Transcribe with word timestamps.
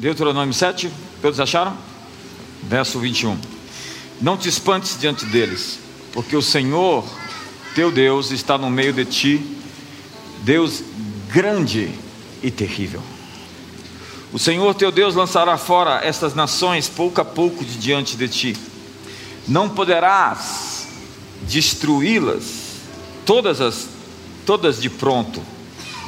Deuteronômio 0.00 0.54
7, 0.54 0.90
todos 1.20 1.38
acharam? 1.38 1.76
Verso 2.62 2.98
21. 2.98 3.38
Não 4.18 4.34
te 4.34 4.48
espantes 4.48 4.98
diante 4.98 5.26
deles, 5.26 5.78
porque 6.14 6.34
o 6.34 6.40
Senhor, 6.40 7.04
teu 7.74 7.92
Deus, 7.92 8.30
está 8.30 8.56
no 8.56 8.70
meio 8.70 8.94
de 8.94 9.04
ti, 9.04 9.58
Deus 10.40 10.82
grande 11.28 11.90
e 12.42 12.50
terrível. 12.50 13.02
O 14.32 14.38
Senhor 14.38 14.74
teu 14.74 14.90
Deus 14.90 15.14
lançará 15.14 15.58
fora 15.58 16.00
estas 16.02 16.34
nações 16.34 16.88
pouco 16.88 17.20
a 17.20 17.24
pouco 17.24 17.62
de 17.62 17.76
diante 17.76 18.16
de 18.16 18.26
ti. 18.26 18.56
Não 19.46 19.68
poderás 19.68 20.88
destruí-las 21.42 22.44
todas 23.26 23.60
as 23.60 23.86
todas 24.46 24.80
de 24.80 24.88
pronto, 24.88 25.42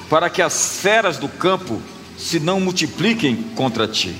para 0.08 0.30
que 0.30 0.40
as 0.40 0.78
feras 0.78 1.18
do 1.18 1.28
campo 1.28 1.78
se 2.22 2.38
não 2.38 2.60
multipliquem 2.60 3.34
contra 3.56 3.88
ti. 3.88 4.14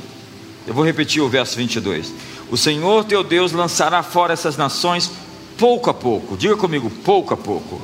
Eu 0.66 0.74
vou 0.74 0.84
repetir 0.84 1.22
o 1.22 1.28
verso 1.28 1.56
22. 1.56 2.12
O 2.50 2.56
Senhor 2.56 3.04
teu 3.04 3.22
Deus 3.22 3.52
lançará 3.52 4.02
fora 4.02 4.32
essas 4.32 4.56
nações 4.56 5.10
pouco 5.56 5.88
a 5.88 5.94
pouco. 5.94 6.36
Diga 6.36 6.56
comigo, 6.56 6.90
pouco 6.90 7.32
a 7.32 7.36
pouco. 7.36 7.80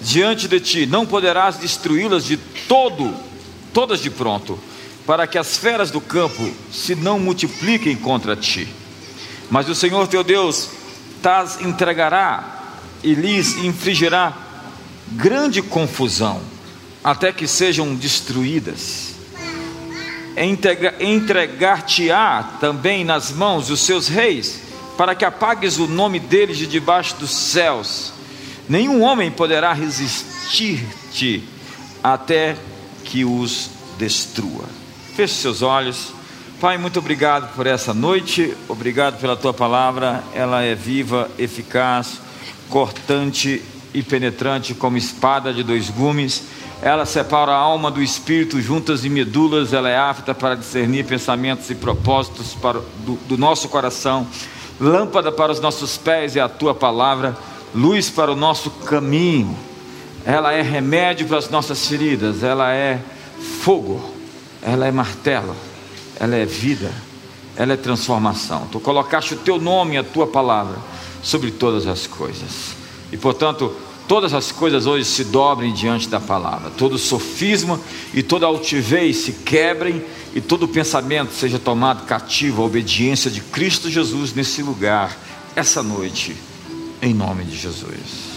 Diante 0.00 0.48
de 0.48 0.60
ti, 0.60 0.86
não 0.86 1.06
poderás 1.06 1.56
destruí-las 1.56 2.24
de 2.24 2.36
todo, 2.36 3.14
todas 3.72 4.00
de 4.00 4.10
pronto, 4.10 4.58
para 5.06 5.26
que 5.26 5.38
as 5.38 5.56
feras 5.56 5.90
do 5.90 6.00
campo 6.00 6.50
se 6.72 6.94
não 6.94 7.20
multipliquem 7.20 7.96
contra 7.96 8.34
ti. 8.34 8.68
Mas 9.48 9.68
o 9.68 9.74
Senhor 9.74 10.06
teu 10.08 10.24
Deus 10.24 10.70
tas 11.22 11.60
entregará 11.60 12.76
e 13.02 13.14
lhes 13.14 13.56
infligirá 13.58 14.36
grande 15.12 15.62
confusão 15.62 16.57
até 17.02 17.32
que 17.32 17.46
sejam 17.46 17.94
destruídas. 17.94 19.14
Entregar-te-á 21.00 22.42
também 22.60 23.04
nas 23.04 23.32
mãos 23.32 23.68
dos 23.68 23.80
seus 23.80 24.08
reis, 24.08 24.60
para 24.96 25.14
que 25.14 25.24
apagues 25.24 25.78
o 25.78 25.86
nome 25.86 26.20
deles 26.20 26.56
de 26.56 26.66
debaixo 26.66 27.16
dos 27.16 27.30
céus. 27.30 28.12
Nenhum 28.68 29.02
homem 29.02 29.30
poderá 29.30 29.72
resistir-te 29.72 31.42
até 32.02 32.56
que 33.04 33.24
os 33.24 33.70
destrua. 33.98 34.64
Feche 35.16 35.34
seus 35.34 35.62
olhos. 35.62 36.12
Pai, 36.60 36.76
muito 36.76 36.98
obrigado 36.98 37.54
por 37.54 37.66
essa 37.66 37.94
noite, 37.94 38.54
obrigado 38.68 39.20
pela 39.20 39.36
tua 39.36 39.54
palavra, 39.54 40.24
ela 40.34 40.62
é 40.62 40.74
viva, 40.74 41.30
eficaz, 41.38 42.20
cortante 42.68 43.62
e 43.94 44.02
penetrante 44.02 44.74
como 44.74 44.96
espada 44.96 45.54
de 45.54 45.62
dois 45.62 45.88
gumes 45.88 46.42
ela 46.80 47.04
separa 47.04 47.52
a 47.52 47.56
alma 47.56 47.90
do 47.90 48.00
espírito, 48.00 48.60
juntas 48.60 49.04
e 49.04 49.08
medulas, 49.08 49.72
ela 49.72 49.88
é 49.88 49.98
apta 49.98 50.34
para 50.34 50.54
discernir 50.54 51.04
pensamentos 51.04 51.68
e 51.70 51.74
propósitos 51.74 52.54
para, 52.54 52.80
do, 53.04 53.14
do 53.26 53.36
nosso 53.36 53.68
coração. 53.68 54.26
Lâmpada 54.80 55.32
para 55.32 55.50
os 55.50 55.60
nossos 55.60 55.96
pés 55.96 56.36
é 56.36 56.40
a 56.40 56.48
tua 56.48 56.72
palavra, 56.72 57.36
luz 57.74 58.08
para 58.08 58.30
o 58.30 58.36
nosso 58.36 58.70
caminho. 58.70 59.56
Ela 60.24 60.52
é 60.52 60.62
remédio 60.62 61.26
para 61.26 61.38
as 61.38 61.50
nossas 61.50 61.84
feridas, 61.86 62.44
ela 62.44 62.72
é 62.72 63.00
fogo, 63.60 64.00
ela 64.62 64.86
é 64.86 64.92
martelo, 64.92 65.56
ela 66.20 66.36
é 66.36 66.44
vida, 66.44 66.92
ela 67.56 67.72
é 67.72 67.76
transformação. 67.76 68.68
Tu 68.70 68.78
colocaste 68.78 69.34
o 69.34 69.38
teu 69.38 69.60
nome 69.60 69.94
e 69.94 69.98
a 69.98 70.04
tua 70.04 70.28
palavra 70.28 70.76
sobre 71.24 71.50
todas 71.50 71.88
as 71.88 72.06
coisas. 72.06 72.76
E 73.10 73.16
portanto, 73.16 73.74
todas 74.08 74.32
as 74.32 74.50
coisas 74.50 74.86
hoje 74.86 75.04
se 75.04 75.22
dobrem 75.22 75.72
diante 75.72 76.08
da 76.08 76.18
palavra, 76.18 76.70
todo 76.70 76.98
sofisma 76.98 77.78
e 78.14 78.22
toda 78.22 78.46
altivez 78.46 79.18
se 79.18 79.32
quebrem 79.32 80.02
e 80.34 80.40
todo 80.40 80.66
pensamento 80.66 81.32
seja 81.34 81.58
tomado 81.58 82.06
cativo 82.06 82.62
à 82.62 82.64
obediência 82.64 83.30
de 83.30 83.42
Cristo 83.42 83.90
Jesus 83.90 84.32
nesse 84.32 84.62
lugar, 84.62 85.14
essa 85.54 85.82
noite, 85.82 86.34
em 87.02 87.12
nome 87.12 87.44
de 87.44 87.56
Jesus. 87.56 88.28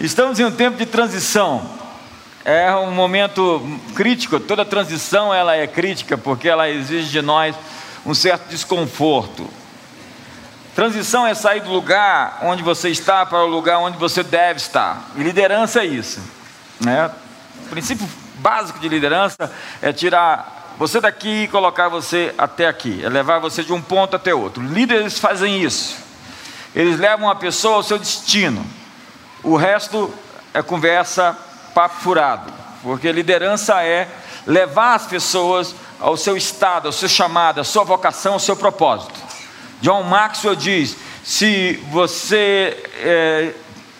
Estamos 0.00 0.40
em 0.40 0.44
um 0.44 0.50
tempo 0.50 0.76
de 0.76 0.86
transição. 0.86 1.62
É 2.44 2.74
um 2.74 2.90
momento 2.90 3.62
crítico, 3.94 4.40
toda 4.40 4.64
transição 4.64 5.32
ela 5.32 5.54
é 5.54 5.64
crítica 5.68 6.18
porque 6.18 6.48
ela 6.48 6.68
exige 6.68 7.08
de 7.08 7.22
nós 7.22 7.54
um 8.04 8.12
certo 8.12 8.48
desconforto. 8.50 9.48
Transição 10.74 11.26
é 11.26 11.34
sair 11.34 11.60
do 11.60 11.70
lugar 11.70 12.38
onde 12.42 12.62
você 12.62 12.88
está 12.88 13.26
para 13.26 13.44
o 13.44 13.46
lugar 13.46 13.78
onde 13.78 13.98
você 13.98 14.22
deve 14.22 14.58
estar. 14.58 15.02
E 15.16 15.22
liderança 15.22 15.80
é 15.80 15.84
isso. 15.84 16.20
Né? 16.80 17.10
O 17.66 17.68
princípio 17.68 18.08
básico 18.36 18.78
de 18.78 18.88
liderança 18.88 19.50
é 19.82 19.92
tirar 19.92 20.74
você 20.78 20.98
daqui 20.98 21.44
e 21.44 21.48
colocar 21.48 21.90
você 21.90 22.34
até 22.38 22.66
aqui. 22.66 23.04
É 23.04 23.08
levar 23.10 23.38
você 23.38 23.62
de 23.62 23.72
um 23.72 23.82
ponto 23.82 24.16
até 24.16 24.34
outro. 24.34 24.62
Líderes 24.62 25.18
fazem 25.18 25.62
isso. 25.62 25.96
Eles 26.74 26.98
levam 26.98 27.28
a 27.28 27.34
pessoa 27.34 27.76
ao 27.76 27.82
seu 27.82 27.98
destino. 27.98 28.64
O 29.42 29.56
resto 29.56 30.12
é 30.54 30.62
conversa, 30.62 31.36
papo 31.74 31.96
furado. 31.96 32.50
Porque 32.82 33.12
liderança 33.12 33.82
é 33.82 34.08
levar 34.46 34.94
as 34.94 35.06
pessoas 35.06 35.74
ao 36.00 36.16
seu 36.16 36.34
estado, 36.34 36.86
ao 36.86 36.92
seu 36.92 37.08
chamado, 37.08 37.60
à 37.60 37.64
sua 37.64 37.84
vocação, 37.84 38.32
ao 38.32 38.40
seu 38.40 38.56
propósito. 38.56 39.31
John 39.82 40.04
Maxwell 40.04 40.54
diz: 40.54 40.96
se 41.22 41.74
você 41.90 42.76
é, 43.00 43.52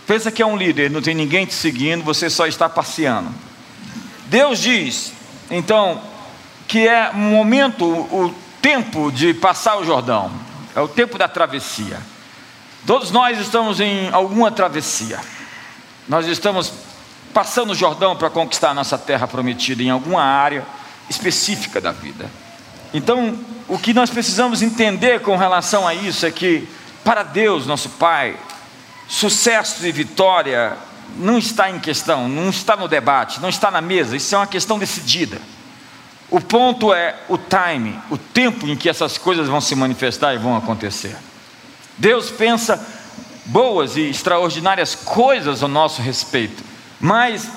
pensa 0.06 0.30
que 0.30 0.40
é 0.40 0.46
um 0.46 0.56
líder, 0.56 0.90
não 0.90 1.02
tem 1.02 1.14
ninguém 1.14 1.44
te 1.44 1.54
seguindo, 1.54 2.04
você 2.04 2.30
só 2.30 2.46
está 2.46 2.68
passeando. 2.68 3.28
Deus 4.26 4.60
diz, 4.60 5.12
então, 5.50 6.00
que 6.66 6.88
é 6.88 7.10
o 7.10 7.16
momento, 7.16 7.84
o 7.84 8.34
tempo 8.62 9.10
de 9.10 9.34
passar 9.34 9.76
o 9.76 9.84
Jordão, 9.84 10.32
é 10.74 10.80
o 10.80 10.88
tempo 10.88 11.18
da 11.18 11.28
travessia. 11.28 12.00
Todos 12.86 13.10
nós 13.10 13.38
estamos 13.38 13.80
em 13.80 14.08
alguma 14.10 14.50
travessia, 14.50 15.20
nós 16.08 16.26
estamos 16.26 16.72
passando 17.34 17.72
o 17.72 17.74
Jordão 17.74 18.16
para 18.16 18.30
conquistar 18.30 18.70
a 18.70 18.74
nossa 18.74 18.96
terra 18.96 19.26
prometida 19.26 19.82
em 19.82 19.90
alguma 19.90 20.22
área 20.22 20.64
específica 21.10 21.80
da 21.80 21.90
vida. 21.92 22.30
Então, 22.94 23.38
o 23.68 23.78
que 23.78 23.94
nós 23.94 24.10
precisamos 24.10 24.60
entender 24.60 25.20
com 25.20 25.36
relação 25.36 25.88
a 25.88 25.94
isso 25.94 26.26
é 26.26 26.30
que, 26.30 26.68
para 27.02 27.22
Deus, 27.22 27.66
nosso 27.66 27.88
Pai, 27.90 28.36
sucesso 29.08 29.86
e 29.86 29.92
vitória 29.92 30.76
não 31.16 31.38
está 31.38 31.70
em 31.70 31.78
questão, 31.78 32.28
não 32.28 32.50
está 32.50 32.76
no 32.76 32.88
debate, 32.88 33.40
não 33.40 33.48
está 33.48 33.70
na 33.70 33.80
mesa, 33.80 34.16
isso 34.16 34.34
é 34.34 34.38
uma 34.38 34.46
questão 34.46 34.78
decidida. 34.78 35.40
O 36.30 36.40
ponto 36.40 36.92
é 36.92 37.14
o 37.28 37.36
time, 37.36 37.98
o 38.10 38.16
tempo 38.16 38.66
em 38.66 38.76
que 38.76 38.88
essas 38.88 39.18
coisas 39.18 39.48
vão 39.48 39.60
se 39.60 39.74
manifestar 39.74 40.34
e 40.34 40.38
vão 40.38 40.56
acontecer. 40.56 41.16
Deus 41.98 42.30
pensa 42.30 42.84
boas 43.44 43.96
e 43.96 44.08
extraordinárias 44.08 44.94
coisas 44.94 45.62
ao 45.62 45.68
nosso 45.68 46.00
respeito, 46.00 46.62
mas 47.00 47.48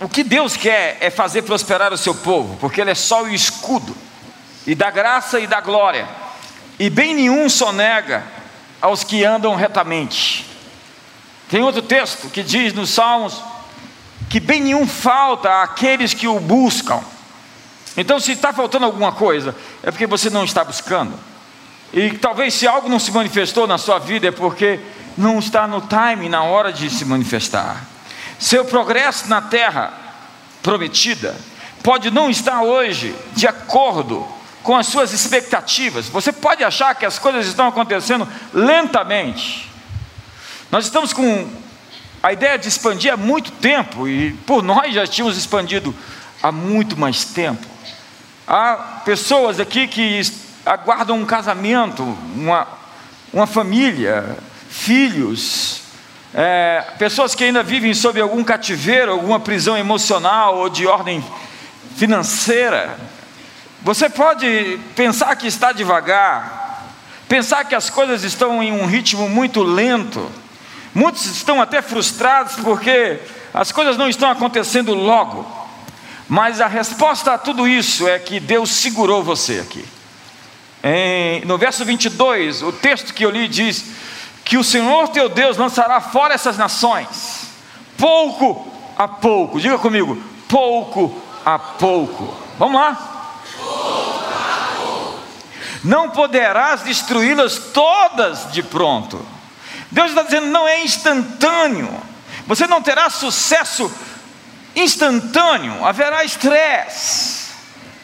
o 0.00 0.08
que 0.08 0.24
Deus 0.24 0.56
quer 0.56 0.96
é 1.00 1.10
fazer 1.10 1.42
prosperar 1.42 1.92
o 1.92 1.98
seu 1.98 2.14
povo, 2.14 2.56
porque 2.56 2.80
Ele 2.80 2.90
é 2.90 2.94
só 2.94 3.22
o 3.22 3.28
escudo 3.28 3.96
e 4.66 4.74
da 4.74 4.90
graça 4.90 5.38
e 5.38 5.46
da 5.46 5.60
glória, 5.60 6.08
e 6.78 6.90
bem 6.90 7.14
nenhum 7.14 7.48
sonega 7.48 8.24
aos 8.80 9.04
que 9.04 9.24
andam 9.24 9.54
retamente. 9.54 10.46
Tem 11.48 11.62
outro 11.62 11.82
texto 11.82 12.28
que 12.28 12.42
diz 12.42 12.72
nos 12.72 12.90
Salmos 12.90 13.40
que 14.28 14.40
bem 14.40 14.60
nenhum 14.60 14.86
falta 14.86 15.62
àqueles 15.62 16.12
que 16.12 16.26
o 16.26 16.40
buscam. 16.40 17.00
Então, 17.96 18.18
se 18.18 18.32
está 18.32 18.52
faltando 18.52 18.84
alguma 18.84 19.12
coisa, 19.12 19.54
é 19.82 19.90
porque 19.90 20.06
você 20.06 20.28
não 20.28 20.44
está 20.44 20.64
buscando. 20.64 21.18
E 21.92 22.10
talvez 22.10 22.52
se 22.54 22.66
algo 22.66 22.88
não 22.88 22.98
se 22.98 23.12
manifestou 23.12 23.66
na 23.66 23.78
sua 23.78 23.98
vida, 23.98 24.26
é 24.26 24.30
porque 24.30 24.80
não 25.16 25.38
está 25.38 25.66
no 25.66 25.80
time, 25.80 26.28
na 26.28 26.42
hora 26.42 26.72
de 26.72 26.90
se 26.90 27.04
manifestar. 27.04 27.84
Seu 28.38 28.64
progresso 28.64 29.28
na 29.28 29.40
terra 29.40 29.94
prometida 30.62 31.34
pode 31.82 32.10
não 32.10 32.28
estar 32.28 32.62
hoje 32.62 33.14
de 33.34 33.46
acordo 33.46 34.26
com 34.66 34.74
as 34.74 34.88
suas 34.88 35.12
expectativas. 35.12 36.08
Você 36.08 36.32
pode 36.32 36.64
achar 36.64 36.92
que 36.96 37.06
as 37.06 37.20
coisas 37.20 37.46
estão 37.46 37.68
acontecendo 37.68 38.26
lentamente. 38.52 39.70
Nós 40.72 40.86
estamos 40.86 41.12
com 41.12 41.48
a 42.20 42.32
ideia 42.32 42.58
de 42.58 42.66
expandir 42.66 43.12
há 43.12 43.16
muito 43.16 43.52
tempo 43.52 44.08
e 44.08 44.32
por 44.44 44.64
nós 44.64 44.92
já 44.92 45.06
tínhamos 45.06 45.38
expandido 45.38 45.94
há 46.42 46.50
muito 46.50 46.96
mais 46.96 47.26
tempo. 47.26 47.64
Há 48.44 49.02
pessoas 49.04 49.60
aqui 49.60 49.86
que 49.86 50.20
aguardam 50.64 51.16
um 51.16 51.24
casamento, 51.24 52.02
uma, 52.34 52.66
uma 53.32 53.46
família, 53.46 54.36
filhos, 54.68 55.82
é, 56.34 56.84
pessoas 56.98 57.36
que 57.36 57.44
ainda 57.44 57.62
vivem 57.62 57.94
sob 57.94 58.20
algum 58.20 58.42
cativeiro, 58.42 59.12
alguma 59.12 59.38
prisão 59.38 59.78
emocional 59.78 60.56
ou 60.56 60.68
de 60.68 60.88
ordem 60.88 61.24
financeira. 61.94 63.15
Você 63.86 64.10
pode 64.10 64.80
pensar 64.96 65.36
que 65.36 65.46
está 65.46 65.70
devagar, 65.70 66.90
pensar 67.28 67.64
que 67.64 67.72
as 67.72 67.88
coisas 67.88 68.24
estão 68.24 68.60
em 68.60 68.72
um 68.72 68.84
ritmo 68.84 69.28
muito 69.28 69.62
lento. 69.62 70.28
Muitos 70.92 71.24
estão 71.26 71.62
até 71.62 71.80
frustrados 71.80 72.56
porque 72.56 73.20
as 73.54 73.70
coisas 73.70 73.96
não 73.96 74.08
estão 74.08 74.28
acontecendo 74.28 74.92
logo. 74.92 75.46
Mas 76.28 76.60
a 76.60 76.66
resposta 76.66 77.34
a 77.34 77.38
tudo 77.38 77.68
isso 77.68 78.08
é 78.08 78.18
que 78.18 78.40
Deus 78.40 78.70
segurou 78.70 79.22
você 79.22 79.60
aqui. 79.60 79.84
Em, 80.82 81.44
no 81.44 81.56
verso 81.56 81.84
22, 81.84 82.62
o 82.62 82.72
texto 82.72 83.14
que 83.14 83.24
eu 83.24 83.30
li 83.30 83.46
diz 83.46 83.84
que 84.44 84.58
o 84.58 84.64
Senhor 84.64 85.10
teu 85.10 85.28
Deus 85.28 85.56
lançará 85.56 86.00
fora 86.00 86.34
essas 86.34 86.58
nações, 86.58 87.46
pouco 87.96 88.66
a 88.98 89.06
pouco. 89.06 89.60
Diga 89.60 89.78
comigo, 89.78 90.20
pouco 90.48 91.22
a 91.44 91.56
pouco. 91.56 92.36
Vamos 92.58 92.80
lá. 92.80 93.15
Não 95.84 96.10
poderás 96.10 96.82
destruí-las 96.82 97.58
todas 97.72 98.50
de 98.50 98.62
pronto. 98.62 99.24
Deus 99.90 100.08
está 100.08 100.22
dizendo, 100.22 100.48
não 100.48 100.66
é 100.66 100.82
instantâneo. 100.82 102.02
Você 102.46 102.66
não 102.66 102.82
terá 102.82 103.08
sucesso 103.08 103.92
instantâneo, 104.74 105.84
haverá 105.84 106.24
estresse, 106.24 107.50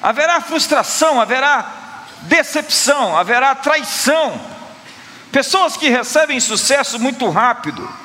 haverá 0.00 0.40
frustração, 0.40 1.20
haverá 1.20 2.04
decepção, 2.22 3.16
haverá 3.16 3.54
traição. 3.54 4.40
Pessoas 5.30 5.76
que 5.76 5.88
recebem 5.88 6.38
sucesso 6.40 6.98
muito 6.98 7.28
rápido 7.30 8.01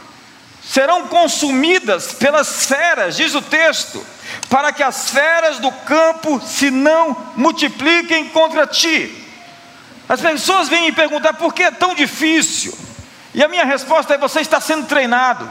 serão 0.70 1.08
consumidas 1.08 2.14
pelas 2.14 2.66
feras, 2.66 3.16
diz 3.16 3.34
o 3.34 3.42
texto, 3.42 4.06
para 4.50 4.72
que 4.74 4.84
as 4.84 5.10
feras 5.10 5.60
do 5.60 5.72
campo 5.72 6.42
se 6.42 6.70
não 6.70 7.16
multipliquem 7.36 8.30
contra 8.30 8.68
ti. 8.68 9.26
As 10.10 10.22
pessoas 10.22 10.68
vêm 10.70 10.84
me 10.84 10.92
perguntar 10.92 11.34
por 11.34 11.54
que 11.54 11.64
é 11.64 11.72
tão 11.72 11.96
difícil, 11.96 12.78
e 13.34 13.44
a 13.44 13.48
minha 13.48 13.66
resposta 13.66 14.14
é: 14.14 14.18
você 14.18 14.42
está 14.42 14.60
sendo 14.60 14.88
treinado, 14.88 15.50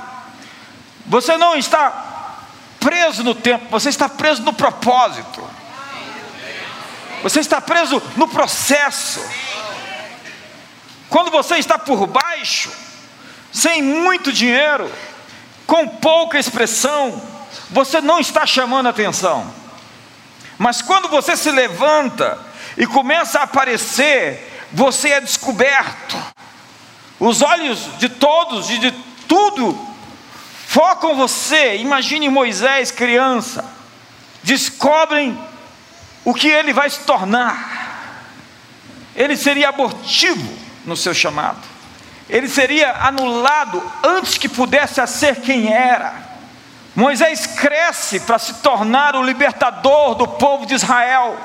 você 1.06 1.36
não 1.36 1.56
está 1.56 2.42
preso 2.78 3.24
no 3.24 3.34
tempo, 3.34 3.66
você 3.70 3.88
está 3.88 4.08
preso 4.08 4.42
no 4.42 4.52
propósito. 4.52 5.56
Você 7.22 7.40
está 7.40 7.60
preso 7.60 8.00
no 8.16 8.28
processo. 8.28 9.20
Quando 11.08 11.30
você 11.30 11.56
está 11.56 11.78
por 11.78 12.06
baixo, 12.06 12.70
sem 13.52 13.82
muito 13.82 14.32
dinheiro, 14.32 14.90
com 15.66 15.88
pouca 15.88 16.38
expressão, 16.38 17.20
você 17.70 18.00
não 18.00 18.20
está 18.20 18.46
chamando 18.46 18.88
atenção. 18.88 19.52
Mas 20.58 20.80
quando 20.80 21.08
você 21.08 21.36
se 21.36 21.50
levanta 21.50 22.38
e 22.76 22.86
começa 22.86 23.40
a 23.40 23.42
aparecer, 23.42 24.66
você 24.72 25.10
é 25.10 25.20
descoberto. 25.20 26.16
Os 27.18 27.42
olhos 27.42 27.98
de 27.98 28.08
todos 28.08 28.70
e 28.70 28.78
de 28.78 28.92
tudo 29.26 29.78
focam 30.66 31.16
você. 31.16 31.76
Imagine 31.76 32.28
Moisés, 32.28 32.90
criança, 32.90 33.64
descobrem 34.42 35.38
o 36.24 36.34
que 36.34 36.48
ele 36.48 36.72
vai 36.72 36.90
se 36.90 37.00
tornar. 37.00 37.76
Ele 39.14 39.36
seria 39.36 39.70
abortivo 39.70 40.52
no 40.84 40.96
seu 40.96 41.14
chamado, 41.14 41.60
ele 42.28 42.48
seria 42.48 42.92
anulado 43.02 43.82
antes 44.02 44.36
que 44.36 44.48
pudesse 44.48 45.04
ser 45.06 45.36
quem 45.36 45.72
era. 45.72 46.12
Moisés 46.94 47.46
cresce 47.46 48.20
para 48.20 48.38
se 48.38 48.54
tornar 48.54 49.14
o 49.14 49.22
libertador 49.22 50.14
do 50.14 50.26
povo 50.26 50.66
de 50.66 50.74
Israel. 50.74 51.36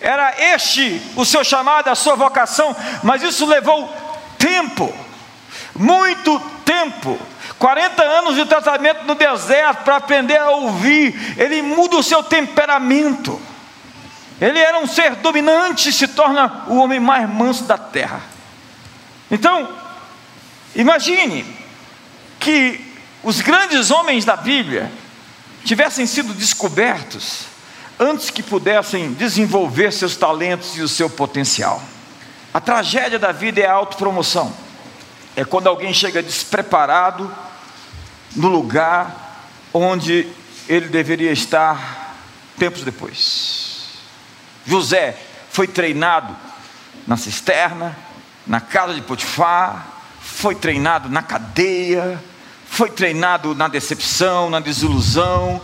Era 0.00 0.34
este 0.52 1.00
o 1.16 1.24
seu 1.24 1.42
chamado, 1.42 1.88
a 1.88 1.94
sua 1.94 2.16
vocação, 2.16 2.74
mas 3.02 3.22
isso 3.22 3.46
levou 3.46 3.88
tempo, 4.36 4.92
muito 5.74 6.38
tempo. 6.64 7.18
40 7.58 8.02
anos 8.02 8.36
de 8.36 8.44
tratamento 8.44 9.04
no 9.04 9.14
deserto 9.14 9.82
para 9.82 9.96
aprender 9.96 10.38
a 10.38 10.50
ouvir, 10.50 11.34
ele 11.36 11.62
muda 11.62 11.96
o 11.96 12.02
seu 12.02 12.22
temperamento. 12.22 13.40
Ele 14.40 14.58
era 14.58 14.78
um 14.78 14.86
ser 14.86 15.16
dominante 15.16 15.88
e 15.88 15.92
se 15.92 16.06
torna 16.08 16.64
o 16.68 16.76
homem 16.76 17.00
mais 17.00 17.28
manso 17.28 17.64
da 17.64 17.76
terra. 17.76 18.37
Então, 19.30 19.68
imagine 20.74 21.44
que 22.40 22.80
os 23.22 23.40
grandes 23.40 23.90
homens 23.90 24.24
da 24.24 24.36
Bíblia 24.36 24.90
tivessem 25.64 26.06
sido 26.06 26.32
descobertos 26.32 27.42
antes 27.98 28.30
que 28.30 28.42
pudessem 28.42 29.12
desenvolver 29.12 29.92
seus 29.92 30.16
talentos 30.16 30.76
e 30.76 30.80
o 30.80 30.88
seu 30.88 31.10
potencial. 31.10 31.82
A 32.54 32.60
tragédia 32.60 33.18
da 33.18 33.32
vida 33.32 33.60
é 33.60 33.66
a 33.66 33.72
autopromoção. 33.72 34.54
É 35.36 35.44
quando 35.44 35.66
alguém 35.66 35.92
chega 35.92 36.22
despreparado 36.22 37.30
no 38.34 38.48
lugar 38.48 39.44
onde 39.72 40.26
ele 40.68 40.88
deveria 40.88 41.32
estar 41.32 42.16
tempos 42.58 42.82
depois. 42.82 43.98
José 44.66 45.16
foi 45.50 45.66
treinado 45.66 46.36
na 47.06 47.16
cisterna, 47.16 47.96
na 48.48 48.60
casa 48.60 48.94
de 48.94 49.02
Potifar, 49.02 49.86
foi 50.20 50.54
treinado 50.54 51.08
na 51.08 51.22
cadeia, 51.22 52.22
foi 52.66 52.90
treinado 52.90 53.54
na 53.54 53.68
decepção, 53.68 54.50
na 54.50 54.58
desilusão. 54.58 55.60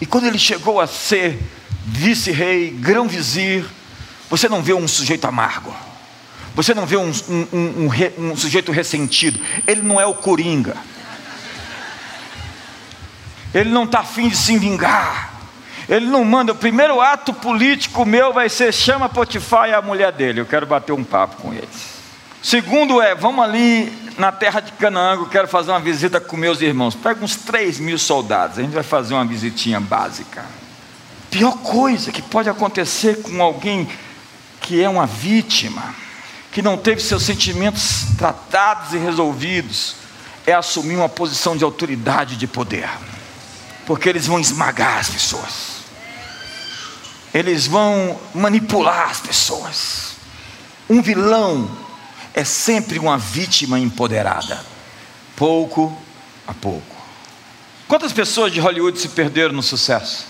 E 0.00 0.04
quando 0.04 0.26
ele 0.26 0.38
chegou 0.38 0.80
a 0.80 0.86
ser 0.86 1.40
vice-rei, 1.84 2.70
grão-vizir, 2.70 3.64
você 4.28 4.48
não 4.48 4.62
vê 4.62 4.74
um 4.74 4.88
sujeito 4.88 5.26
amargo, 5.26 5.74
você 6.54 6.74
não 6.74 6.84
vê 6.84 6.96
um, 6.96 7.12
um, 7.28 7.46
um, 7.52 8.30
um, 8.32 8.36
sujeito 8.36 8.72
ressentido, 8.72 9.40
ele 9.66 9.82
não 9.82 10.00
é 10.00 10.04
o 10.06 10.14
coringa 10.14 10.76
ele 13.58 13.70
não 13.70 13.84
está 13.84 14.00
afim 14.00 14.28
de 14.28 14.36
se 14.36 14.58
vingar. 14.58 15.35
Ele 15.88 16.06
não 16.06 16.24
manda, 16.24 16.52
o 16.52 16.56
primeiro 16.56 17.00
ato 17.00 17.32
político 17.32 18.04
meu 18.04 18.32
vai 18.32 18.48
ser 18.48 18.72
chama 18.72 19.08
Potifar 19.08 19.68
e 19.68 19.74
a 19.74 19.80
mulher 19.80 20.12
dele. 20.12 20.40
Eu 20.40 20.46
quero 20.46 20.66
bater 20.66 20.92
um 20.92 21.04
papo 21.04 21.42
com 21.42 21.52
eles. 21.52 21.96
Segundo 22.42 23.00
é, 23.00 23.14
vamos 23.14 23.44
ali 23.44 23.92
na 24.18 24.32
terra 24.32 24.60
de 24.60 24.72
Canaã, 24.72 25.14
eu 25.14 25.26
quero 25.26 25.46
fazer 25.46 25.70
uma 25.70 25.80
visita 25.80 26.20
com 26.20 26.36
meus 26.36 26.60
irmãos. 26.60 26.94
Pega 26.94 27.24
uns 27.24 27.36
3 27.36 27.78
mil 27.78 27.98
soldados, 27.98 28.58
a 28.58 28.62
gente 28.62 28.72
vai 28.72 28.82
fazer 28.82 29.14
uma 29.14 29.24
visitinha 29.24 29.80
básica. 29.80 30.44
Pior 31.30 31.56
coisa 31.58 32.10
que 32.10 32.22
pode 32.22 32.48
acontecer 32.48 33.22
com 33.22 33.40
alguém 33.40 33.88
que 34.60 34.82
é 34.82 34.88
uma 34.88 35.06
vítima, 35.06 35.94
que 36.50 36.62
não 36.62 36.76
teve 36.76 37.00
seus 37.00 37.22
sentimentos 37.22 38.06
tratados 38.16 38.92
e 38.92 38.98
resolvidos, 38.98 39.96
é 40.46 40.52
assumir 40.52 40.96
uma 40.96 41.08
posição 41.08 41.56
de 41.56 41.62
autoridade 41.62 42.36
de 42.36 42.46
poder 42.46 42.88
porque 43.86 44.08
eles 44.08 44.26
vão 44.26 44.38
esmagar 44.40 44.98
as 44.98 45.08
pessoas, 45.08 45.75
eles 47.36 47.66
vão 47.66 48.18
manipular 48.34 49.10
as 49.10 49.20
pessoas. 49.20 50.16
Um 50.88 51.02
vilão 51.02 51.70
é 52.32 52.44
sempre 52.44 52.98
uma 52.98 53.18
vítima 53.18 53.78
empoderada, 53.78 54.64
pouco 55.36 55.94
a 56.46 56.54
pouco. 56.54 56.96
Quantas 57.86 58.12
pessoas 58.12 58.52
de 58.52 58.58
Hollywood 58.58 58.98
se 58.98 59.08
perderam 59.08 59.52
no 59.52 59.62
sucesso? 59.62 60.26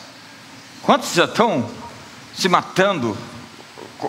Quantos 0.83 1.15
já 1.15 1.27
estão 1.27 1.71
se 2.35 2.49
matando? 2.49 3.17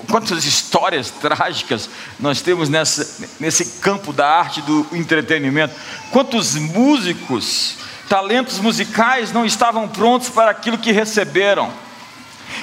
Quantas 0.10 0.44
histórias 0.44 1.12
trágicas 1.12 1.90
nós 2.20 2.42
temos 2.42 2.68
nessa, 2.68 3.28
nesse 3.40 3.80
campo 3.80 4.12
da 4.12 4.28
arte 4.28 4.62
do 4.64 4.88
entretenimento? 4.92 5.76
Quantos 6.12 6.56
músicos 6.56 7.76
talentos 8.10 8.60
musicais 8.60 9.32
não 9.32 9.46
estavam 9.46 9.88
prontos 9.88 10.30
para 10.30 10.50
aquilo 10.50 10.78
que 10.78 10.92
receberam. 10.92 11.72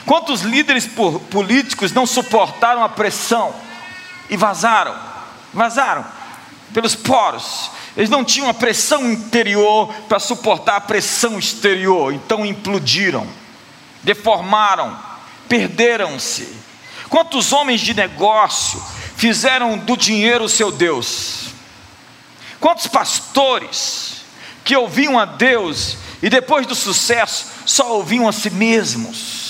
Quantos 0.06 0.42
líderes 0.42 0.88
políticos 1.30 1.92
não 1.92 2.06
suportaram 2.06 2.82
a 2.82 2.88
pressão 2.88 3.54
e 4.28 4.36
vazaram? 4.36 4.94
Vazaram 5.52 6.04
pelos 6.72 6.94
poros. 6.94 7.70
Eles 7.96 8.10
não 8.10 8.24
tinham 8.24 8.48
a 8.48 8.54
pressão 8.54 9.10
interior 9.12 9.92
para 10.08 10.18
suportar 10.18 10.76
a 10.76 10.80
pressão 10.80 11.38
exterior, 11.38 12.12
então 12.12 12.44
implodiram, 12.44 13.26
deformaram, 14.02 14.98
perderam-se. 15.48 16.56
Quantos 17.08 17.52
homens 17.52 17.80
de 17.80 17.94
negócio 17.94 18.82
fizeram 19.16 19.78
do 19.78 19.96
dinheiro 19.96 20.44
o 20.44 20.48
seu 20.48 20.72
Deus? 20.72 21.50
Quantos 22.58 22.86
pastores 22.88 24.24
que 24.64 24.74
ouviam 24.74 25.18
a 25.18 25.24
Deus 25.24 25.98
e 26.22 26.30
depois 26.30 26.66
do 26.66 26.74
sucesso 26.74 27.46
só 27.66 27.92
ouviam 27.96 28.26
a 28.26 28.32
si 28.32 28.48
mesmos. 28.48 29.43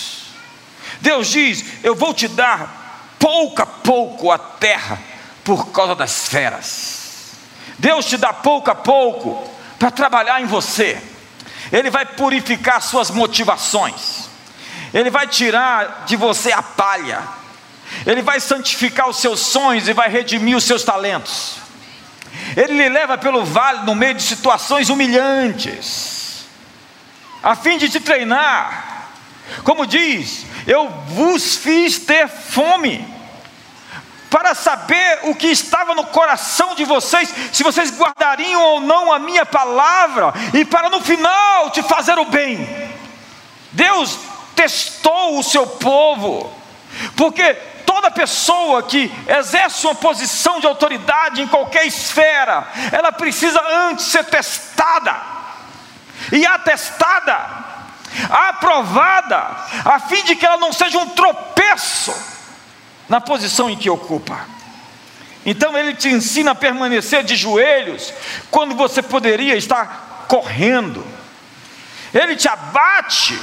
Deus 1.04 1.28
diz: 1.28 1.64
Eu 1.82 1.94
vou 1.94 2.14
te 2.14 2.26
dar 2.26 3.14
pouco 3.18 3.60
a 3.60 3.66
pouco 3.66 4.32
a 4.32 4.38
terra 4.38 4.98
por 5.44 5.70
causa 5.70 5.94
das 5.94 6.26
feras. 6.26 7.34
Deus 7.78 8.06
te 8.06 8.16
dá 8.16 8.32
pouco 8.32 8.70
a 8.70 8.74
pouco 8.74 9.50
para 9.78 9.90
trabalhar 9.90 10.40
em 10.40 10.46
você. 10.46 10.98
Ele 11.70 11.90
vai 11.90 12.06
purificar 12.06 12.80
suas 12.80 13.10
motivações. 13.10 14.30
Ele 14.94 15.10
vai 15.10 15.26
tirar 15.26 16.04
de 16.06 16.16
você 16.16 16.50
a 16.52 16.62
palha. 16.62 17.22
Ele 18.06 18.22
vai 18.22 18.40
santificar 18.40 19.06
os 19.06 19.18
seus 19.18 19.40
sonhos 19.40 19.86
e 19.86 19.92
vai 19.92 20.08
redimir 20.08 20.56
os 20.56 20.64
seus 20.64 20.84
talentos. 20.84 21.56
Ele 22.56 22.74
lhe 22.74 22.88
leva 22.88 23.18
pelo 23.18 23.44
vale 23.44 23.84
no 23.84 23.94
meio 23.94 24.14
de 24.14 24.22
situações 24.22 24.88
humilhantes, 24.88 26.46
a 27.42 27.54
fim 27.54 27.78
de 27.78 27.88
te 27.88 28.00
treinar, 28.00 28.94
Como 29.62 29.86
diz, 29.86 30.46
eu 30.66 30.88
vos 30.88 31.56
fiz 31.56 31.98
ter 31.98 32.28
fome, 32.28 33.14
para 34.34 34.52
saber 34.52 35.20
o 35.22 35.34
que 35.36 35.46
estava 35.46 35.94
no 35.94 36.06
coração 36.06 36.74
de 36.74 36.84
vocês, 36.84 37.32
se 37.52 37.62
vocês 37.62 37.96
guardariam 37.96 38.60
ou 38.60 38.80
não 38.80 39.12
a 39.12 39.18
minha 39.20 39.46
palavra, 39.46 40.34
e 40.52 40.64
para 40.64 40.90
no 40.90 41.00
final 41.00 41.70
te 41.70 41.80
fazer 41.84 42.18
o 42.18 42.24
bem. 42.24 42.66
Deus 43.70 44.18
testou 44.56 45.38
o 45.38 45.42
seu 45.44 45.64
povo, 45.66 46.52
porque 47.16 47.54
toda 47.86 48.10
pessoa 48.10 48.82
que 48.82 49.12
exerce 49.28 49.86
uma 49.86 49.94
posição 49.94 50.58
de 50.58 50.66
autoridade 50.66 51.40
em 51.40 51.46
qualquer 51.46 51.86
esfera, 51.86 52.66
ela 52.90 53.12
precisa 53.12 53.62
antes 53.88 54.06
ser 54.06 54.24
testada 54.24 55.14
e 56.32 56.44
atestada, 56.44 57.38
aprovada, 58.30 59.36
a 59.84 60.00
fim 60.00 60.22
de 60.24 60.36
que 60.36 60.46
ela 60.46 60.56
não 60.56 60.72
seja 60.72 60.98
um 60.98 61.10
tropeço 61.10 62.14
na 63.08 63.20
posição 63.20 63.68
em 63.68 63.76
que 63.76 63.90
ocupa. 63.90 64.46
Então 65.46 65.76
ele 65.76 65.94
te 65.94 66.08
ensina 66.08 66.52
a 66.52 66.54
permanecer 66.54 67.22
de 67.22 67.36
joelhos 67.36 68.12
quando 68.50 68.74
você 68.74 69.02
poderia 69.02 69.56
estar 69.56 70.24
correndo. 70.26 71.04
Ele 72.12 72.34
te 72.36 72.48
abate 72.48 73.38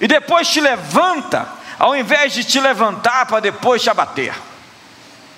e 0.00 0.06
depois 0.06 0.48
te 0.48 0.60
levanta, 0.60 1.46
ao 1.78 1.94
invés 1.94 2.32
de 2.32 2.44
te 2.44 2.58
levantar 2.58 3.26
para 3.26 3.40
depois 3.40 3.82
te 3.82 3.90
abater. 3.90 4.32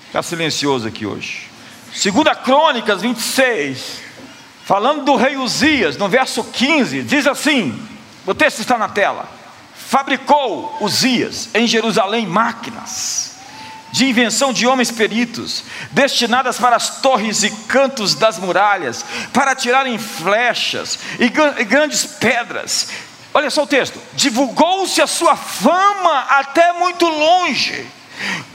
Está 0.06 0.22
silencioso 0.22 0.86
aqui 0.86 1.04
hoje. 1.04 1.48
Segunda 1.92 2.34
Crônicas 2.34 3.00
26, 3.00 4.00
falando 4.64 5.04
do 5.04 5.16
rei 5.16 5.36
Uzias, 5.36 5.96
no 5.96 6.08
verso 6.08 6.44
15, 6.44 7.02
diz 7.02 7.26
assim: 7.26 7.80
o 8.26 8.34
texto 8.34 8.60
está 8.60 8.78
na 8.78 8.88
tela. 8.88 9.28
Fabricou 9.74 10.76
Uzias 10.80 11.48
em 11.54 11.66
Jerusalém 11.66 12.26
máquinas 12.26 13.34
de 13.94 14.06
invenção 14.06 14.52
de 14.52 14.66
homens 14.66 14.90
peritos, 14.90 15.62
destinadas 15.92 16.58
para 16.58 16.74
as 16.74 17.00
torres 17.00 17.44
e 17.44 17.50
cantos 17.68 18.16
das 18.16 18.40
muralhas, 18.40 19.04
para 19.32 19.54
tirarem 19.54 19.96
flechas 19.98 20.98
e 21.20 21.28
grandes 21.64 22.04
pedras. 22.04 22.88
Olha 23.32 23.48
só 23.50 23.62
o 23.62 23.68
texto: 23.68 24.00
divulgou-se 24.14 25.00
a 25.00 25.06
sua 25.06 25.36
fama 25.36 26.26
até 26.28 26.72
muito 26.72 27.06
longe, 27.06 27.86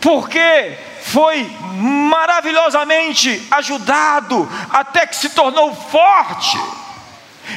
porque 0.02 0.78
foi 1.04 1.50
maravilhosamente 1.78 3.42
ajudado 3.50 4.46
até 4.70 5.08
que 5.08 5.16
se 5.16 5.30
tornou 5.30 5.74
forte. 5.74 6.60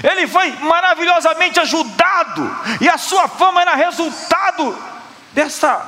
Ele 0.02 0.26
foi 0.26 0.50
maravilhosamente 0.56 1.60
ajudado, 1.60 2.56
e 2.80 2.88
a 2.88 2.98
sua 2.98 3.28
fama 3.28 3.60
era 3.60 3.74
resultado 3.74 4.76
dessa 5.32 5.86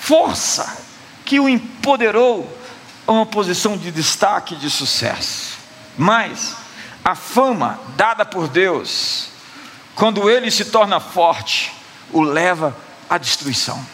força 0.00 0.78
que 1.24 1.38
o 1.38 1.48
empoderou 1.48 2.58
a 3.06 3.12
uma 3.12 3.26
posição 3.26 3.76
de 3.76 3.90
destaque, 3.90 4.56
de 4.56 4.68
sucesso. 4.68 5.58
Mas 5.96 6.56
a 7.04 7.14
fama 7.14 7.80
dada 7.96 8.24
por 8.24 8.48
Deus, 8.48 9.28
quando 9.94 10.30
ele 10.30 10.50
se 10.50 10.66
torna 10.66 11.00
forte, 11.00 11.72
o 12.12 12.22
leva 12.22 12.76
à 13.08 13.18
destruição. 13.18 13.84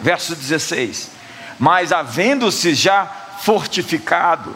Verso 0.00 0.34
16: 0.34 1.10
Mas 1.58 1.92
havendo-se 1.92 2.74
já 2.74 3.06
fortificado, 3.40 4.54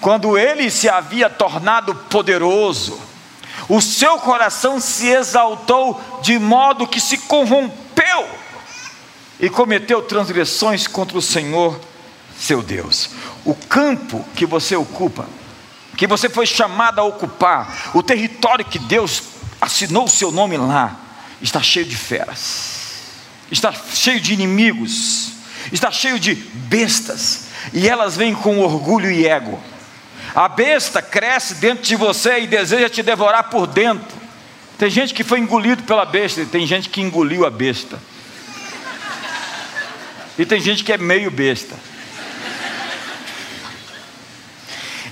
quando 0.00 0.36
ele 0.36 0.70
se 0.70 0.88
havia 0.88 1.28
tornado 1.28 1.94
poderoso, 1.94 3.00
o 3.68 3.80
seu 3.80 4.18
coração 4.18 4.80
se 4.80 5.08
exaltou 5.08 6.00
de 6.22 6.38
modo 6.38 6.86
que 6.86 7.00
se 7.00 7.18
corrompeu 7.18 8.28
e 9.40 9.50
cometeu 9.50 10.02
transgressões 10.02 10.86
contra 10.86 11.18
o 11.18 11.22
Senhor, 11.22 11.78
seu 12.38 12.62
Deus. 12.62 13.10
O 13.44 13.54
campo 13.54 14.24
que 14.34 14.46
você 14.46 14.76
ocupa, 14.76 15.26
que 15.96 16.06
você 16.06 16.28
foi 16.28 16.46
chamado 16.46 17.00
a 17.00 17.04
ocupar, 17.04 17.90
o 17.94 18.02
território 18.02 18.64
que 18.64 18.78
Deus 18.78 19.22
assinou 19.60 20.04
o 20.04 20.10
seu 20.10 20.30
nome 20.30 20.56
lá, 20.56 20.96
está 21.40 21.62
cheio 21.62 21.86
de 21.86 21.96
feras, 21.96 22.70
está 23.50 23.72
cheio 23.72 24.20
de 24.20 24.32
inimigos, 24.32 25.32
está 25.72 25.90
cheio 25.90 26.18
de 26.18 26.34
bestas, 26.34 27.46
e 27.72 27.88
elas 27.88 28.16
vêm 28.16 28.34
com 28.34 28.60
orgulho 28.60 29.10
e 29.10 29.26
ego. 29.26 29.60
A 30.36 30.48
besta 30.48 31.00
cresce 31.00 31.54
dentro 31.54 31.82
de 31.82 31.96
você 31.96 32.40
e 32.40 32.46
deseja 32.46 32.90
te 32.90 33.02
devorar 33.02 33.44
por 33.44 33.66
dentro. 33.66 34.14
Tem 34.76 34.90
gente 34.90 35.14
que 35.14 35.24
foi 35.24 35.38
engolido 35.38 35.82
pela 35.84 36.04
besta, 36.04 36.42
e 36.42 36.46
tem 36.46 36.66
gente 36.66 36.90
que 36.90 37.00
engoliu 37.00 37.46
a 37.46 37.50
besta. 37.50 37.98
E 40.38 40.44
tem 40.44 40.60
gente 40.60 40.84
que 40.84 40.92
é 40.92 40.98
meio 40.98 41.30
besta. 41.30 41.74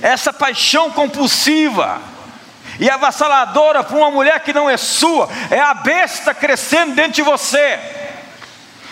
Essa 0.03 0.31
paixão 0.31 0.91
compulsiva 0.91 2.03
e 2.79 2.91
avassaladora 2.91 3.83
por 3.83 3.97
uma 3.97 4.11
mulher 4.11 4.41
que 4.41 4.53
não 4.53 4.69
é 4.69 4.77
sua, 4.77 5.31
é 5.51 5.59
a 5.59 5.73
besta 5.73 6.35
crescendo 6.35 6.95
dentro 6.95 7.13
de 7.13 7.23
você, 7.23 7.79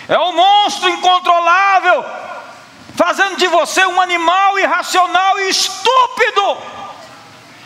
é 0.09 0.19
um 0.19 0.35
monstro 0.35 0.89
incontrolável, 0.89 2.03
fazendo 2.95 3.37
de 3.37 3.47
você 3.49 3.85
um 3.87 4.01
animal 4.01 4.59
irracional 4.59 5.41
e 5.41 5.49
estúpido. 5.49 6.59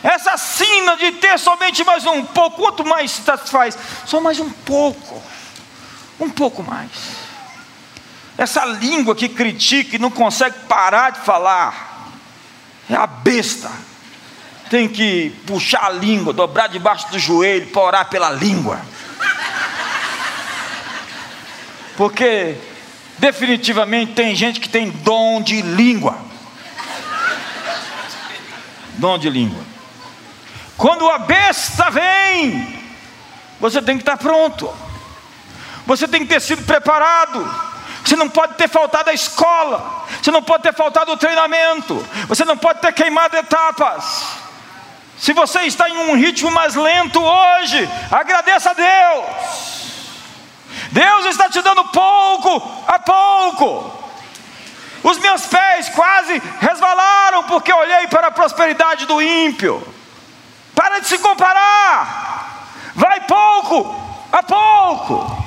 Essa 0.03 0.37
sina 0.37 0.95
de 0.95 1.11
ter 1.13 1.37
somente 1.39 1.83
mais 1.83 2.05
um 2.05 2.23
pouco, 2.23 2.61
quanto 2.61 2.85
mais 2.85 3.11
se 3.11 3.23
satisfaz? 3.23 3.77
Só 4.05 4.21
mais 4.21 4.39
um 4.39 4.49
pouco, 4.49 5.21
um 6.19 6.29
pouco 6.29 6.63
mais. 6.63 6.91
Essa 8.37 8.63
língua 8.65 9.15
que 9.15 9.27
critica 9.27 9.95
e 9.95 9.99
não 9.99 10.11
consegue 10.11 10.59
parar 10.67 11.11
de 11.11 11.19
falar, 11.21 12.09
é 12.89 12.95
a 12.95 13.07
besta. 13.07 13.71
Tem 14.69 14.87
que 14.87 15.31
puxar 15.45 15.85
a 15.85 15.89
língua, 15.89 16.33
dobrar 16.33 16.67
debaixo 16.67 17.09
do 17.09 17.17
joelho 17.17 17.67
para 17.67 17.81
orar 17.81 18.09
pela 18.09 18.29
língua. 18.29 18.79
Porque 21.95 22.55
definitivamente 23.17 24.13
tem 24.13 24.35
gente 24.35 24.59
que 24.59 24.69
tem 24.69 24.89
dom 24.89 25.41
de 25.41 25.61
língua. 25.61 26.17
Dom 28.93 29.17
de 29.17 29.29
língua. 29.29 29.63
Quando 30.75 31.09
a 31.09 31.19
besta 31.19 31.89
vem, 31.89 32.81
você 33.59 33.81
tem 33.81 33.97
que 33.97 34.03
estar 34.03 34.17
pronto. 34.17 34.71
Você 35.85 36.07
tem 36.07 36.21
que 36.21 36.27
ter 36.27 36.41
sido 36.41 36.63
preparado. 36.63 37.67
Você 38.03 38.15
não 38.15 38.29
pode 38.29 38.53
ter 38.53 38.69
faltado 38.69 39.09
a 39.09 39.13
escola, 39.13 40.05
você 40.21 40.31
não 40.31 40.41
pode 40.41 40.63
ter 40.63 40.73
faltado 40.73 41.11
o 41.11 41.17
treinamento, 41.17 42.01
você 42.25 42.45
não 42.45 42.57
pode 42.57 42.79
ter 42.79 42.93
queimado 42.93 43.35
etapas. 43.35 44.27
Se 45.17 45.33
você 45.33 45.63
está 45.63 45.89
em 45.89 45.97
um 45.97 46.15
ritmo 46.15 46.49
mais 46.49 46.73
lento 46.75 47.21
hoje, 47.21 47.89
agradeça 48.09 48.69
a 48.69 48.73
Deus. 48.73 49.76
Deus 50.91 51.25
está 51.25 51.49
te 51.49 51.61
dando 51.61 51.85
pouco 51.85 52.83
a 52.87 52.99
pouco. 52.99 53.93
Os 55.03 55.17
meus 55.19 55.45
pés 55.45 55.89
quase 55.89 56.41
resvalaram 56.59 57.43
porque 57.43 57.71
olhei 57.71 58.07
para 58.07 58.27
a 58.27 58.31
prosperidade 58.31 59.05
do 59.05 59.21
ímpio. 59.21 59.81
Para 60.75 60.99
de 60.99 61.07
se 61.07 61.17
comparar. 61.19 62.67
Vai 62.95 63.21
pouco 63.21 64.27
a 64.31 64.43
pouco. 64.43 65.45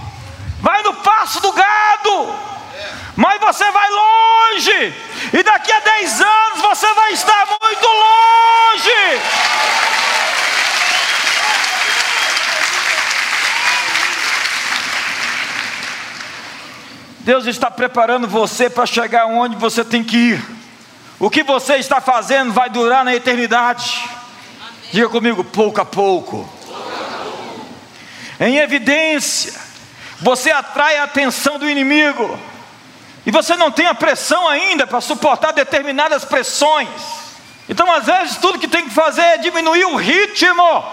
Vai 0.61 0.83
no 0.83 0.95
passo 0.95 1.41
do 1.41 1.53
gado 1.53 2.51
mas 3.21 3.39
você 3.39 3.71
vai 3.71 3.91
longe, 3.91 4.95
e 5.35 5.43
daqui 5.43 5.71
a 5.71 5.81
10 5.81 6.21
anos 6.23 6.61
você 6.63 6.91
vai 6.95 7.13
estar 7.13 7.47
muito 7.63 7.87
longe. 7.87 9.21
Deus 17.31 17.47
está 17.47 17.71
preparando 17.71 18.27
você 18.27 18.69
para 18.69 18.85
chegar 18.85 19.27
onde 19.27 19.55
você 19.55 19.85
tem 19.85 20.03
que 20.03 20.17
ir. 20.17 20.45
O 21.17 21.31
que 21.31 21.45
você 21.45 21.77
está 21.77 22.01
fazendo 22.01 22.53
vai 22.53 22.69
durar 22.69 23.05
na 23.05 23.15
eternidade. 23.15 24.05
Diga 24.91 25.09
comigo, 25.09 25.45
pouco 25.45 25.81
a 25.81 25.85
pouco. 25.85 26.53
Em 28.41 28.57
evidência, 28.57 29.55
você 30.21 30.51
atrai 30.51 30.97
a 30.97 31.05
atenção 31.05 31.57
do 31.57 31.71
inimigo 31.71 32.37
e 33.25 33.31
você 33.31 33.55
não 33.55 33.71
tem 33.71 33.87
a 33.87 33.95
pressão 33.95 34.49
ainda 34.49 34.85
para 34.85 35.01
suportar 35.01 35.53
determinadas 35.53 36.25
pressões. 36.25 36.89
Então, 37.69 37.89
às 37.93 38.07
vezes, 38.07 38.39
tudo 38.39 38.59
que 38.59 38.67
tem 38.67 38.89
que 38.89 38.91
fazer 38.91 39.23
é 39.23 39.39
diminuir 39.39 39.85
o 39.85 39.95
ritmo. 39.95 40.85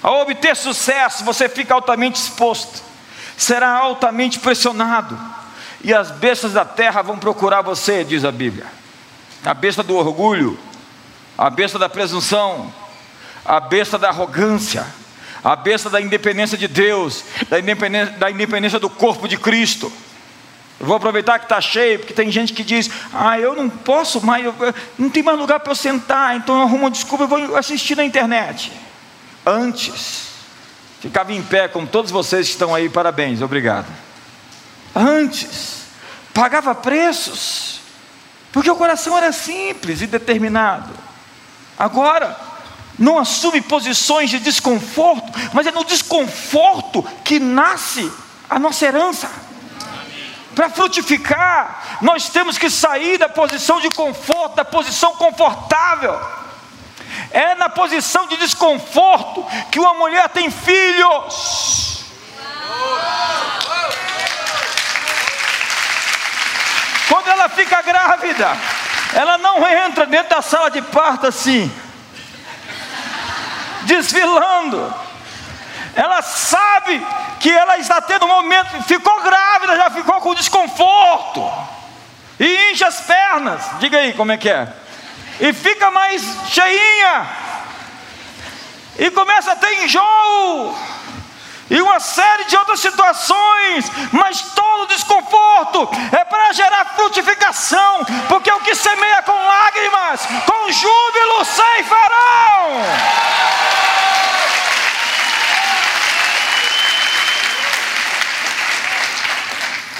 Ao 0.00 0.20
obter 0.20 0.54
sucesso, 0.54 1.24
você 1.24 1.48
fica 1.48 1.74
altamente 1.74 2.20
exposto, 2.20 2.80
será 3.42 3.70
altamente 3.70 4.38
pressionado, 4.38 5.18
e 5.82 5.92
as 5.92 6.10
bestas 6.10 6.52
da 6.52 6.64
terra 6.64 7.02
vão 7.02 7.18
procurar 7.18 7.60
você, 7.60 8.04
diz 8.04 8.24
a 8.24 8.30
Bíblia. 8.30 8.66
A 9.44 9.52
besta 9.52 9.82
do 9.82 9.96
orgulho, 9.96 10.58
a 11.36 11.50
besta 11.50 11.78
da 11.78 11.88
presunção, 11.88 12.72
a 13.44 13.58
besta 13.58 13.98
da 13.98 14.08
arrogância, 14.08 14.86
a 15.42 15.56
besta 15.56 15.90
da 15.90 16.00
independência 16.00 16.56
de 16.56 16.68
Deus, 16.68 17.24
da 17.48 17.58
independência, 17.58 18.14
da 18.14 18.30
independência 18.30 18.78
do 18.78 18.88
corpo 18.88 19.26
de 19.26 19.36
Cristo. 19.36 19.92
Eu 20.78 20.86
vou 20.86 20.96
aproveitar 20.96 21.40
que 21.40 21.46
está 21.46 21.60
cheio, 21.60 21.98
porque 21.98 22.14
tem 22.14 22.30
gente 22.30 22.52
que 22.52 22.62
diz: 22.62 22.88
Ah, 23.12 23.40
eu 23.40 23.56
não 23.56 23.68
posso 23.68 24.24
mais, 24.24 24.44
eu, 24.44 24.54
não 24.96 25.10
tem 25.10 25.22
mais 25.22 25.36
lugar 25.36 25.58
para 25.58 25.72
eu 25.72 25.76
sentar, 25.76 26.36
então 26.36 26.56
eu 26.56 26.62
arrumo 26.62 26.84
uma 26.84 26.90
desculpa, 26.90 27.24
eu 27.24 27.28
vou 27.28 27.56
assistir 27.56 27.96
na 27.96 28.04
internet. 28.04 28.72
Antes, 29.44 30.31
ficava 31.02 31.32
em 31.32 31.42
pé, 31.42 31.66
como 31.66 31.86
todos 31.86 32.10
vocês 32.10 32.46
que 32.46 32.52
estão 32.52 32.72
aí, 32.74 32.88
parabéns, 32.88 33.42
obrigado. 33.42 33.86
Antes, 34.94 35.82
pagava 36.32 36.74
preços, 36.74 37.80
porque 38.52 38.70
o 38.70 38.76
coração 38.76 39.16
era 39.18 39.32
simples 39.32 40.00
e 40.00 40.06
determinado. 40.06 40.90
Agora, 41.76 42.36
não 42.96 43.18
assume 43.18 43.60
posições 43.60 44.30
de 44.30 44.38
desconforto, 44.38 45.32
mas 45.52 45.66
é 45.66 45.72
no 45.72 45.84
desconforto 45.84 47.02
que 47.24 47.40
nasce 47.40 48.10
a 48.48 48.58
nossa 48.58 48.84
herança. 48.84 49.28
Para 50.54 50.70
frutificar, 50.70 51.98
nós 52.02 52.28
temos 52.28 52.58
que 52.58 52.70
sair 52.70 53.18
da 53.18 53.28
posição 53.28 53.80
de 53.80 53.90
conforto, 53.90 54.54
da 54.54 54.64
posição 54.64 55.16
confortável. 55.16 56.41
É 57.32 57.54
na 57.54 57.68
posição 57.68 58.26
de 58.26 58.36
desconforto 58.36 59.46
que 59.70 59.80
uma 59.80 59.94
mulher 59.94 60.28
tem 60.28 60.50
filhos. 60.50 62.04
Quando 67.08 67.28
ela 67.28 67.48
fica 67.48 67.82
grávida, 67.82 68.56
ela 69.14 69.38
não 69.38 69.66
entra 69.68 70.06
dentro 70.06 70.36
da 70.36 70.42
sala 70.42 70.70
de 70.70 70.80
parto 70.80 71.26
assim, 71.26 71.70
desfilando. 73.82 74.94
Ela 75.94 76.22
sabe 76.22 77.06
que 77.38 77.50
ela 77.50 77.76
está 77.76 78.00
tendo 78.00 78.24
um 78.24 78.28
momento, 78.28 78.82
ficou 78.84 79.20
grávida, 79.20 79.76
já 79.76 79.90
ficou 79.90 80.20
com 80.20 80.34
desconforto, 80.34 81.52
e 82.40 82.72
incha 82.72 82.86
as 82.86 83.00
pernas. 83.02 83.62
Diga 83.78 83.98
aí 83.98 84.14
como 84.14 84.32
é 84.32 84.38
que 84.38 84.48
é. 84.48 84.72
E 85.40 85.52
fica 85.52 85.90
mais 85.90 86.22
cheinha, 86.48 87.26
e 88.98 89.10
começa 89.10 89.52
a 89.52 89.56
ter 89.56 89.84
enjoo 89.84 90.76
e 91.72 91.80
uma 91.80 91.98
série 92.00 92.44
de 92.44 92.56
outras 92.56 92.80
situações, 92.80 93.90
mas 94.12 94.42
todo 94.54 94.88
desconforto 94.88 95.88
é 96.12 96.22
para 96.22 96.52
gerar 96.52 96.84
frutificação, 96.94 98.04
porque 98.28 98.52
o 98.52 98.60
que 98.60 98.74
semeia 98.74 99.22
com 99.22 99.32
lágrimas, 99.32 100.20
com 100.44 100.70
júbilo 100.70 101.44
ceifarão. 101.46 102.82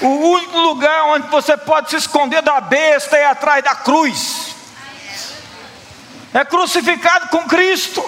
O 0.03 0.29
único 0.33 0.59
lugar 0.59 1.05
onde 1.05 1.27
você 1.29 1.57
pode 1.57 1.89
se 1.89 1.97
esconder 1.97 2.43
da 2.43 2.61
besta 2.61 3.17
é 3.17 3.25
atrás 3.25 3.65
da 3.65 3.75
cruz. 3.75 4.51
É 6.33 6.45
crucificado 6.45 7.29
com 7.29 7.47
Cristo. 7.49 8.03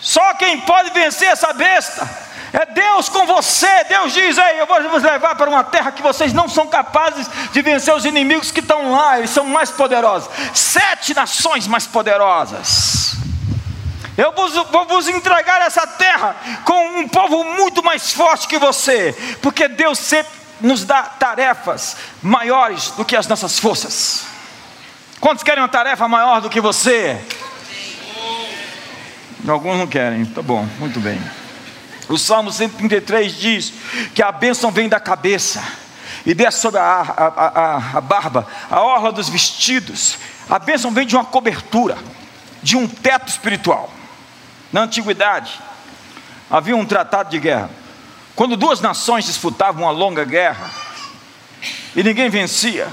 Só 0.00 0.34
quem 0.34 0.60
pode 0.60 0.90
vencer 0.90 1.28
essa 1.28 1.52
besta 1.52 2.08
é 2.52 2.66
Deus 2.66 3.08
com 3.08 3.26
você. 3.26 3.84
Deus 3.84 4.12
diz: 4.12 4.38
Ei, 4.38 4.60
eu 4.60 4.66
vou 4.66 4.82
vos 4.90 5.02
levar 5.02 5.34
para 5.34 5.50
uma 5.50 5.64
terra 5.64 5.92
que 5.92 6.02
vocês 6.02 6.32
não 6.32 6.48
são 6.48 6.66
capazes 6.66 7.26
de 7.52 7.62
vencer 7.62 7.94
os 7.94 8.04
inimigos 8.04 8.50
que 8.50 8.60
estão 8.60 8.92
lá, 8.92 9.18
eles 9.18 9.30
são 9.30 9.44
mais 9.44 9.70
poderosos. 9.70 10.30
Sete 10.54 11.14
nações 11.14 11.66
mais 11.66 11.86
poderosas. 11.86 13.16
Eu 14.16 14.32
vos, 14.32 14.52
vou 14.52 14.84
vos 14.86 15.08
entregar 15.08 15.62
essa 15.62 15.86
terra 15.86 16.34
com 16.64 16.98
um 16.98 17.08
povo 17.08 17.44
muito 17.44 17.84
mais 17.84 18.12
forte 18.12 18.48
que 18.48 18.58
você, 18.58 19.16
porque 19.40 19.68
Deus 19.68 19.98
sempre 19.98 20.32
nos 20.60 20.84
dá 20.84 21.04
tarefas 21.04 21.96
maiores 22.20 22.90
do 22.92 23.04
que 23.04 23.14
as 23.14 23.28
nossas 23.28 23.60
forças. 23.60 24.24
Quantos 25.20 25.44
querem 25.44 25.62
uma 25.62 25.68
tarefa 25.68 26.08
maior 26.08 26.40
do 26.40 26.50
que 26.50 26.60
você? 26.60 27.20
Alguns 29.50 29.78
não 29.78 29.86
querem, 29.86 30.24
tá 30.26 30.42
bom, 30.42 30.66
muito 30.78 31.00
bem. 31.00 31.18
O 32.08 32.18
Salmo 32.18 32.52
133 32.52 33.34
diz 33.34 33.72
que 34.14 34.22
a 34.22 34.30
bênção 34.30 34.70
vem 34.70 34.88
da 34.88 35.00
cabeça 35.00 35.62
e 36.24 36.34
desce 36.34 36.60
sobre 36.60 36.78
a, 36.80 36.84
a, 36.84 37.26
a, 37.26 37.98
a, 37.98 38.00
barba, 38.00 38.46
a 38.70 38.80
orla 38.82 39.10
dos 39.10 39.28
vestidos. 39.28 40.18
A 40.48 40.58
bênção 40.58 40.90
vem 40.90 41.06
de 41.06 41.16
uma 41.16 41.24
cobertura, 41.24 41.96
de 42.62 42.76
um 42.76 42.86
teto 42.86 43.28
espiritual. 43.28 43.90
Na 44.72 44.82
antiguidade, 44.82 45.58
havia 46.50 46.76
um 46.76 46.84
tratado 46.84 47.30
de 47.30 47.38
guerra. 47.38 47.70
Quando 48.34 48.56
duas 48.56 48.80
nações 48.80 49.24
disputavam 49.24 49.84
uma 49.84 49.90
longa 49.90 50.24
guerra 50.24 50.70
e 51.96 52.02
ninguém 52.02 52.28
vencia, 52.28 52.88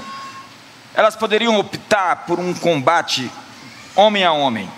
elas 0.94 1.14
poderiam 1.16 1.58
optar 1.58 2.24
por 2.26 2.40
um 2.40 2.52
combate 2.54 3.30
homem 3.94 4.24
a 4.24 4.32
homem. 4.32 4.70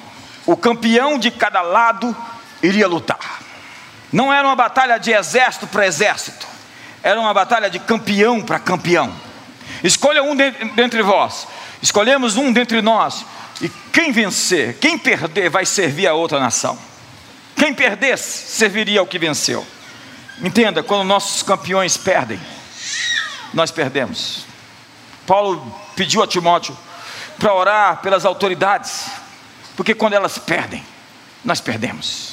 O 0.49 0.57
campeão 0.57 1.19
de 1.19 1.31
cada 1.31 1.61
lado 1.61 2.17
iria 2.63 2.89
lutar. 2.89 3.43
Não 4.11 4.33
era 4.33 4.49
uma 4.49 4.57
batalha 4.57 4.97
de 4.97 5.11
exército 5.11 5.67
para 5.67 5.87
exército, 5.87 6.47
era 7.03 7.21
uma 7.21 7.35
batalha 7.35 7.69
de 7.69 7.79
campeão 7.79 8.41
para 8.41 8.59
campeão. 8.59 9.13
Escolha 9.85 10.23
um 10.23 10.35
dentre 10.35 11.03
vós, 11.03 11.47
escolhemos 11.83 12.39
um 12.39 12.51
dentre 12.51 12.81
nós, 12.81 13.27
e 13.61 13.69
quem 13.93 14.11
vencer, 14.11 14.79
quem 14.79 14.97
perder, 14.97 15.51
vai 15.51 15.67
servir 15.67 16.07
a 16.07 16.15
outra 16.15 16.41
nação. 16.41 16.79
Quem 17.55 17.75
perder, 17.75 18.17
serviria 18.17 19.01
ao 19.01 19.07
que 19.07 19.19
venceu. 19.19 19.67
Entenda, 20.41 20.83
quando 20.83 21.05
nossos 21.05 21.43
campeões 21.43 21.99
perdem, 21.99 22.41
nós 23.53 23.71
perdemos. 23.71 24.47
Paulo 25.27 25.79
pediu 25.95 26.23
a 26.23 26.27
Timóteo 26.27 26.75
para 27.39 27.53
orar 27.53 27.99
pelas 27.99 28.25
autoridades, 28.25 29.11
porque 29.79 29.95
quando 29.95 30.15
elas 30.15 30.39
perdem, 30.39 30.85
nós 31.45 31.61
perdemos. 31.61 32.33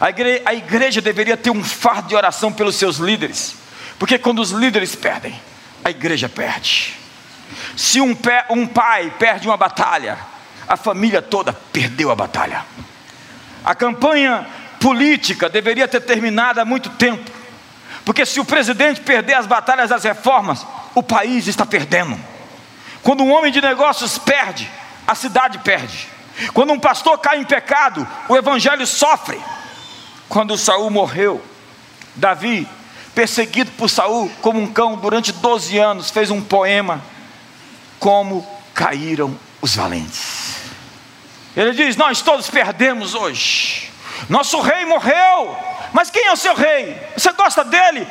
A 0.00 0.08
igreja, 0.08 0.42
a 0.46 0.54
igreja 0.54 1.00
deveria 1.00 1.36
ter 1.36 1.50
um 1.50 1.64
fardo 1.64 2.06
de 2.06 2.14
oração 2.14 2.52
pelos 2.52 2.76
seus 2.76 2.98
líderes, 2.98 3.56
porque 3.98 4.16
quando 4.16 4.38
os 4.38 4.52
líderes 4.52 4.94
perdem, 4.94 5.34
a 5.84 5.90
igreja 5.90 6.28
perde. 6.28 6.96
Se 7.76 8.00
um, 8.00 8.14
pé, 8.14 8.46
um 8.50 8.68
pai 8.68 9.12
perde 9.18 9.48
uma 9.48 9.56
batalha, 9.56 10.16
a 10.68 10.76
família 10.76 11.20
toda 11.20 11.52
perdeu 11.52 12.08
a 12.08 12.14
batalha. 12.14 12.64
A 13.64 13.74
campanha 13.74 14.46
política 14.78 15.48
deveria 15.48 15.88
ter 15.88 16.02
terminado 16.02 16.60
há 16.60 16.64
muito 16.64 16.88
tempo, 16.90 17.28
porque 18.04 18.24
se 18.24 18.38
o 18.38 18.44
presidente 18.44 19.00
perder 19.00 19.34
as 19.34 19.46
batalhas 19.46 19.90
das 19.90 20.04
reformas, 20.04 20.64
o 20.94 21.02
país 21.02 21.48
está 21.48 21.66
perdendo. 21.66 22.16
Quando 23.02 23.24
um 23.24 23.32
homem 23.32 23.50
de 23.50 23.60
negócios 23.60 24.18
perde, 24.18 24.70
a 25.04 25.16
cidade 25.16 25.58
perde. 25.58 26.19
Quando 26.52 26.72
um 26.72 26.78
pastor 26.78 27.18
cai 27.18 27.38
em 27.38 27.44
pecado, 27.44 28.06
o 28.28 28.36
evangelho 28.36 28.86
sofre. 28.86 29.40
Quando 30.28 30.56
Saul 30.56 30.90
morreu, 30.90 31.42
Davi, 32.14 32.68
perseguido 33.14 33.70
por 33.72 33.88
Saul 33.88 34.30
como 34.40 34.60
um 34.60 34.72
cão 34.72 34.96
durante 34.96 35.32
12 35.32 35.76
anos, 35.78 36.10
fez 36.10 36.30
um 36.30 36.40
poema 36.40 37.02
como 37.98 38.46
caíram 38.74 39.36
os 39.60 39.74
valentes. 39.74 40.54
Ele 41.56 41.72
diz: 41.72 41.96
Nós 41.96 42.22
todos 42.22 42.48
perdemos 42.48 43.14
hoje. 43.14 43.90
Nosso 44.28 44.60
rei 44.60 44.84
morreu. 44.84 45.56
Mas 45.92 46.10
quem 46.10 46.24
é 46.26 46.32
o 46.32 46.36
seu 46.36 46.54
rei? 46.54 46.96
Você 47.16 47.32
gosta 47.32 47.64
dele? 47.64 48.06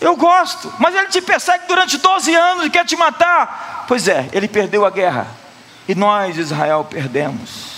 Eu 0.00 0.16
gosto. 0.16 0.72
Mas 0.78 0.94
ele 0.94 1.08
te 1.08 1.20
persegue 1.20 1.64
durante 1.66 1.98
12 1.98 2.34
anos 2.34 2.66
e 2.66 2.70
quer 2.70 2.84
te 2.84 2.96
matar. 2.96 3.84
Pois 3.88 4.06
é, 4.08 4.28
ele 4.32 4.48
perdeu 4.48 4.86
a 4.86 4.90
guerra. 4.90 5.41
E 5.88 5.94
nós, 5.94 6.36
Israel, 6.36 6.86
perdemos. 6.88 7.72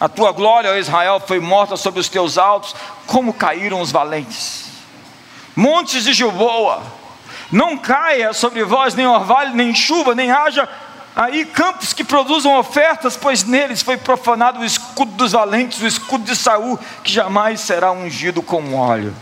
A 0.00 0.08
tua 0.08 0.32
glória, 0.32 0.70
ó 0.70 0.76
Israel, 0.76 1.22
foi 1.24 1.40
morta 1.40 1.76
sobre 1.76 2.00
os 2.00 2.08
teus 2.08 2.36
altos, 2.36 2.74
como 3.06 3.32
caíram 3.32 3.80
os 3.80 3.90
valentes. 3.90 4.66
Montes 5.56 6.04
de 6.04 6.12
Gilboa, 6.12 6.82
não 7.50 7.78
caia 7.78 8.32
sobre 8.32 8.64
vós 8.64 8.94
nem 8.94 9.06
orvalho, 9.06 9.54
nem 9.54 9.74
chuva, 9.74 10.14
nem 10.14 10.30
haja 10.30 10.68
aí 11.14 11.44
campos 11.44 11.92
que 11.92 12.02
produzam 12.02 12.58
ofertas, 12.58 13.16
pois 13.16 13.44
neles 13.44 13.82
foi 13.82 13.96
profanado 13.96 14.60
o 14.60 14.64
escudo 14.64 15.12
dos 15.12 15.32
valentes, 15.32 15.80
o 15.80 15.86
escudo 15.86 16.24
de 16.24 16.34
Saul, 16.34 16.78
que 17.02 17.12
jamais 17.12 17.60
será 17.60 17.92
ungido 17.92 18.42
com 18.42 18.74
óleo. 18.74 19.14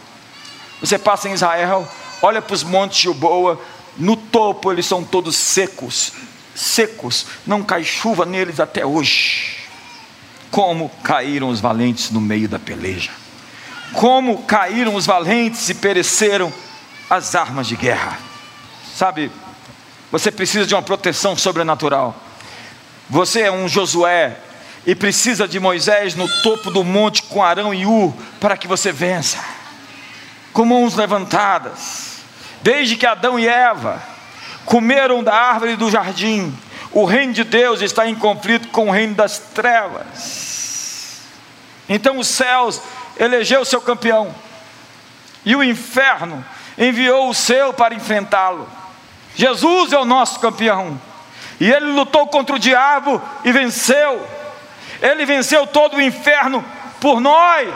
Você 0.80 0.98
passa 0.98 1.28
em 1.28 1.32
Israel, 1.32 1.86
olha 2.22 2.40
para 2.40 2.54
os 2.54 2.62
montes 2.62 2.96
de 2.96 3.02
Gilboa, 3.02 3.60
no 3.96 4.16
topo 4.16 4.72
eles 4.72 4.86
são 4.86 5.04
todos 5.04 5.36
secos, 5.36 6.12
secos, 6.54 7.26
não 7.46 7.62
cai 7.62 7.84
chuva 7.84 8.24
neles 8.24 8.60
até 8.60 8.84
hoje. 8.84 9.58
Como 10.50 10.90
caíram 11.02 11.48
os 11.48 11.60
valentes 11.60 12.10
no 12.10 12.20
meio 12.20 12.48
da 12.48 12.58
peleja. 12.58 13.10
Como 13.92 14.42
caíram 14.42 14.94
os 14.94 15.06
valentes 15.06 15.68
e 15.68 15.74
pereceram 15.74 16.52
as 17.08 17.34
armas 17.34 17.66
de 17.66 17.76
guerra. 17.76 18.18
Sabe, 18.94 19.30
você 20.10 20.30
precisa 20.30 20.66
de 20.66 20.74
uma 20.74 20.82
proteção 20.82 21.36
sobrenatural. 21.36 22.14
Você 23.08 23.42
é 23.42 23.52
um 23.52 23.68
Josué 23.68 24.36
e 24.86 24.94
precisa 24.94 25.46
de 25.46 25.60
Moisés 25.60 26.14
no 26.14 26.28
topo 26.42 26.70
do 26.70 26.84
monte 26.84 27.22
com 27.22 27.42
Arão 27.42 27.72
e 27.72 27.86
Ur 27.86 28.14
para 28.40 28.56
que 28.56 28.66
você 28.66 28.92
vença, 28.92 29.38
com 30.52 30.64
mãos 30.64 30.94
levantadas. 30.94 32.18
Desde 32.62 32.96
que 32.96 33.06
Adão 33.06 33.38
e 33.38 33.48
Eva 33.48 34.11
comeram 34.64 35.22
da 35.22 35.34
árvore 35.34 35.76
do 35.76 35.90
jardim, 35.90 36.56
o 36.90 37.04
reino 37.04 37.32
de 37.32 37.44
Deus 37.44 37.80
está 37.80 38.06
em 38.06 38.14
conflito 38.14 38.68
com 38.68 38.88
o 38.88 38.92
reino 38.92 39.14
das 39.14 39.38
trevas. 39.38 41.20
Então 41.88 42.18
os 42.18 42.28
céus 42.28 42.80
elegeu 43.18 43.64
seu 43.64 43.80
campeão, 43.80 44.34
e 45.44 45.56
o 45.56 45.62
inferno 45.62 46.44
enviou 46.78 47.28
o 47.28 47.34
seu 47.34 47.72
para 47.72 47.94
enfrentá-lo. 47.94 48.68
Jesus 49.34 49.92
é 49.92 49.98
o 49.98 50.04
nosso 50.04 50.38
campeão, 50.40 51.00
e 51.60 51.70
ele 51.70 51.86
lutou 51.86 52.26
contra 52.26 52.56
o 52.56 52.58
diabo 52.58 53.20
e 53.44 53.52
venceu. 53.52 54.26
Ele 55.00 55.24
venceu 55.26 55.66
todo 55.66 55.96
o 55.96 56.00
inferno 56.00 56.64
por 57.00 57.20
nós. 57.20 57.72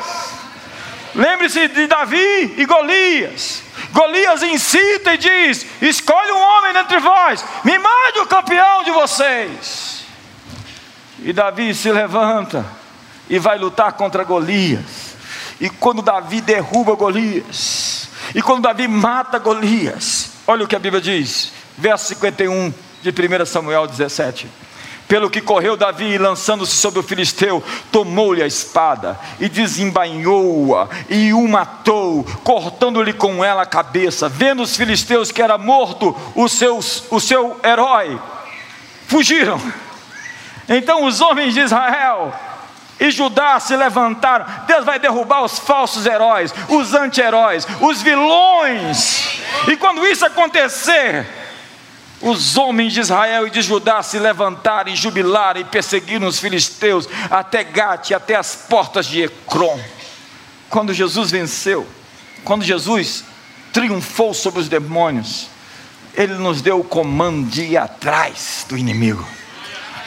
Lembre-se 1.15 1.69
de 1.69 1.87
Davi 1.87 2.55
e 2.57 2.65
Golias. 2.65 3.66
Golias 3.93 4.43
incita 4.43 5.15
e 5.15 5.19
diz: 5.19 5.67
Escolhe 5.81 6.33
um 6.33 6.41
homem 6.41 6.77
entre 6.77 6.99
vós, 6.99 7.45
me 7.65 7.79
mande 7.79 8.19
o 8.21 8.27
campeão 8.27 8.85
de 8.85 8.91
vocês. 8.91 10.05
E 11.21 11.33
Davi 11.33 11.75
se 11.75 11.91
levanta 11.91 12.65
e 13.29 13.39
vai 13.39 13.59
lutar 13.59 13.93
contra 13.95 14.25
Golias. 14.25 15.17
E 15.61 15.71
quando 15.71 16.03
Davi 16.03 16.41
derruba 16.41 16.95
Golias, 16.95 18.09
e 18.35 18.43
quando 18.43 18.63
Davi 18.63 18.87
mata 18.87 19.39
Golias, 19.39 20.31
olha 20.47 20.65
o 20.65 20.69
que 20.69 20.77
a 20.77 20.79
Bíblia 20.79 21.01
diz, 21.01 21.53
verso 21.79 22.09
51 22.09 22.73
de 23.03 23.11
1 23.11 23.47
Samuel 23.47 23.87
17. 23.87 24.66
Pelo 25.09 25.31
que 25.31 25.41
correu 25.41 25.77
Davi, 25.77 26.19
lançando-se 26.19 26.75
sobre 26.75 26.99
o 26.99 27.03
filisteu, 27.03 27.63
tomou-lhe 27.93 28.43
a 28.43 28.47
espada 28.47 29.19
e 29.39 29.49
desembainhou-a 29.49 30.89
e 31.09 31.33
o 31.33 31.47
matou, 31.47 32.25
cortando-lhe 32.43 33.13
com 33.13 33.45
ela 33.45 33.63
a 33.63 33.67
cabeça. 33.67 34.29
Vendo 34.29 34.63
os 34.63 34.77
filisteus 34.77 35.31
que 35.31 35.41
era 35.41 35.57
morto 35.57 36.17
o, 36.35 36.49
seus, 36.49 37.05
o 37.09 37.21
seu 37.21 37.57
herói, 37.65 38.19
fugiram. 39.07 39.61
Então 40.69 41.05
os 41.05 41.21
homens 41.21 41.55
de 41.55 41.61
Israel 41.61 42.35
e 42.99 43.11
Judá 43.11 43.61
se 43.61 43.77
levantaram. 43.77 44.45
Deus 44.67 44.85
vai 44.85 44.99
derrubar 44.99 45.45
os 45.45 45.59
falsos 45.59 46.05
heróis, 46.05 46.53
os 46.69 46.95
anti-heróis, 46.95 47.67
os 47.81 48.03
vilões. 48.03 49.41
E 49.69 49.77
quando 49.77 50.07
isso 50.07 50.27
acontecer, 50.27 51.46
os 52.21 52.57
homens 52.57 52.93
de 52.93 53.01
Israel 53.01 53.47
e 53.47 53.51
de 53.51 53.61
Judá 53.61 54.03
se 54.03 54.19
levantaram 54.19 54.91
e 54.91 54.97
jubilaram 54.97 55.61
e 55.61 55.65
perseguiram 55.65 56.27
os 56.27 56.39
filisteus 56.39 57.09
até 57.31 57.63
Gate, 57.63 58.13
até 58.13 58.35
as 58.35 58.57
portas 58.69 59.07
de 59.07 59.23
Ecrom. 59.23 59.79
Quando 60.71 60.95
Jesus 60.95 61.31
venceu, 61.31 61.87
quando 62.43 62.65
Jesus 62.65 63.25
triunfou 63.73 64.33
sobre 64.33 64.61
os 64.61 64.69
demônios, 64.69 65.49
ele 66.15 66.35
nos 66.35 66.63
deu 66.63 66.81
o 66.81 66.85
comando 66.85 67.49
de 67.49 67.63
ir 67.63 67.77
atrás 67.77 68.65
do 68.69 68.77
inimigo. 68.77 69.27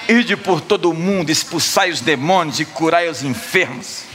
Ide 0.07 0.35
por 0.35 0.59
todo 0.59 0.89
o 0.89 0.93
mundo, 0.93 1.29
expulsai 1.29 1.91
os 1.91 2.01
demônios 2.01 2.59
e 2.59 2.65
curai 2.65 3.07
os 3.07 3.21
enfermos 3.21 4.08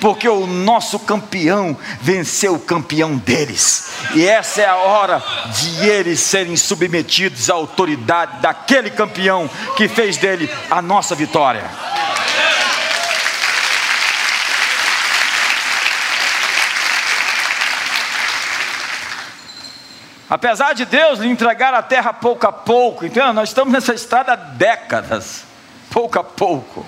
porque 0.00 0.28
o 0.28 0.46
nosso 0.46 0.98
campeão 1.00 1.76
venceu 2.00 2.54
o 2.54 2.60
campeão 2.60 3.16
deles, 3.16 3.90
e 4.14 4.26
essa 4.26 4.62
é 4.62 4.66
a 4.66 4.76
hora 4.76 5.22
de 5.54 5.88
eles 5.88 6.20
serem 6.20 6.56
submetidos 6.56 7.50
à 7.50 7.54
autoridade 7.54 8.40
daquele 8.40 8.90
campeão 8.90 9.48
que 9.76 9.88
fez 9.88 10.16
dele 10.16 10.50
a 10.70 10.80
nossa 10.80 11.14
vitória. 11.14 11.64
Apesar 20.30 20.74
de 20.74 20.84
Deus 20.84 21.18
lhe 21.20 21.28
entregar 21.28 21.72
a 21.72 21.80
terra 21.80 22.12
pouco 22.12 22.46
a 22.46 22.52
pouco, 22.52 23.06
então 23.06 23.32
nós 23.32 23.48
estamos 23.48 23.72
nessa 23.72 23.94
estrada 23.94 24.34
há 24.34 24.36
décadas, 24.36 25.44
pouco 25.90 26.18
a 26.18 26.24
pouco. 26.24 26.84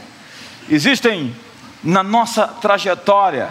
Existem 0.68 1.34
na 1.82 2.02
nossa 2.02 2.46
trajetória 2.46 3.48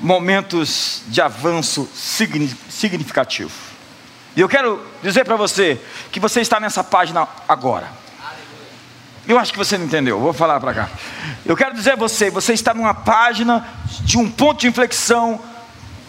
momentos 0.00 1.02
de 1.06 1.20
avanço 1.20 1.88
significativo. 1.94 3.52
E 4.36 4.40
eu 4.40 4.48
quero 4.48 4.84
dizer 5.02 5.24
para 5.24 5.36
você 5.36 5.80
que 6.10 6.18
você 6.18 6.40
está 6.40 6.58
nessa 6.58 6.82
página 6.82 7.28
agora. 7.48 7.88
Eu 9.26 9.38
acho 9.38 9.52
que 9.52 9.58
você 9.58 9.78
não 9.78 9.86
entendeu, 9.86 10.20
vou 10.20 10.32
falar 10.32 10.60
para 10.60 10.74
cá. 10.74 10.90
Eu 11.46 11.56
quero 11.56 11.74
dizer 11.74 11.92
a 11.92 11.96
você, 11.96 12.30
você 12.30 12.52
está 12.52 12.74
numa 12.74 12.92
página 12.92 13.66
de 14.00 14.18
um 14.18 14.30
ponto 14.30 14.60
de 14.60 14.66
inflexão 14.66 15.40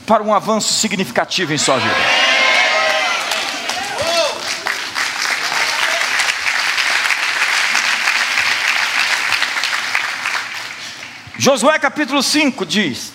para 0.05 0.21
um 0.21 0.34
avanço 0.34 0.73
significativo 0.73 1.53
em 1.53 1.58
sua 1.58 1.77
vida. 1.77 2.34
Josué 11.45 11.77
capítulo 11.77 12.23
5 12.23 12.65
diz, 12.65 13.13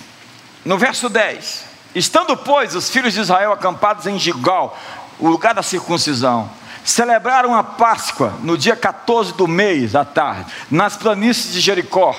no 0.65 0.79
verso 0.79 1.09
10: 1.09 1.65
Estando, 1.97 2.37
pois, 2.37 2.77
os 2.77 2.89
filhos 2.89 3.13
de 3.13 3.19
Israel 3.19 3.51
acampados 3.51 4.07
em 4.07 4.21
Gigal, 4.21 4.79
o 5.19 5.27
lugar 5.27 5.53
da 5.53 5.65
circuncisão, 5.65 6.49
celebraram 6.85 7.57
a 7.57 7.65
Páscoa 7.65 8.33
no 8.45 8.57
dia 8.57 8.77
14 8.77 9.33
do 9.33 9.49
mês, 9.49 9.97
à 9.97 10.05
tarde, 10.05 10.49
nas 10.71 10.97
planícies 10.97 11.53
de 11.53 11.61
Jericó. 11.61 12.15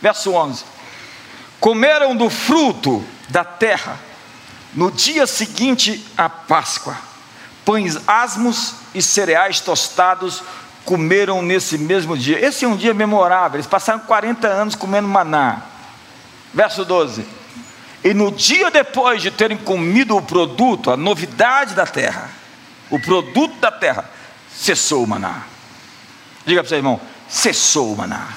Verso 0.00 0.30
11: 0.34 0.64
Comeram 1.58 2.14
do 2.14 2.30
fruto 2.30 3.04
da 3.28 3.42
terra, 3.42 3.98
no 4.72 4.88
dia 4.92 5.26
seguinte 5.26 6.06
à 6.16 6.28
Páscoa, 6.28 6.96
pães 7.64 7.98
asmos 8.06 8.74
e 8.94 9.02
cereais 9.02 9.58
tostados 9.58 10.44
comeram 10.86 11.42
nesse 11.42 11.76
mesmo 11.76 12.16
dia. 12.16 12.42
Esse 12.42 12.64
é 12.64 12.68
um 12.68 12.76
dia 12.76 12.94
memorável. 12.94 13.56
Eles 13.56 13.66
passaram 13.66 13.98
40 13.98 14.46
anos 14.46 14.74
comendo 14.76 15.08
maná. 15.08 15.62
Verso 16.54 16.84
12. 16.84 17.26
E 18.04 18.14
no 18.14 18.30
dia 18.30 18.70
depois 18.70 19.20
de 19.20 19.32
terem 19.32 19.58
comido 19.58 20.16
o 20.16 20.22
produto, 20.22 20.92
a 20.92 20.96
novidade 20.96 21.74
da 21.74 21.84
terra, 21.84 22.30
o 22.88 23.00
produto 23.00 23.58
da 23.58 23.70
terra, 23.70 24.08
cessou 24.54 25.02
o 25.02 25.06
maná. 25.06 25.42
Diga 26.46 26.62
para 26.62 26.68
você, 26.68 26.76
irmão: 26.76 27.00
cessou 27.28 27.92
o 27.92 27.96
maná. 27.96 28.28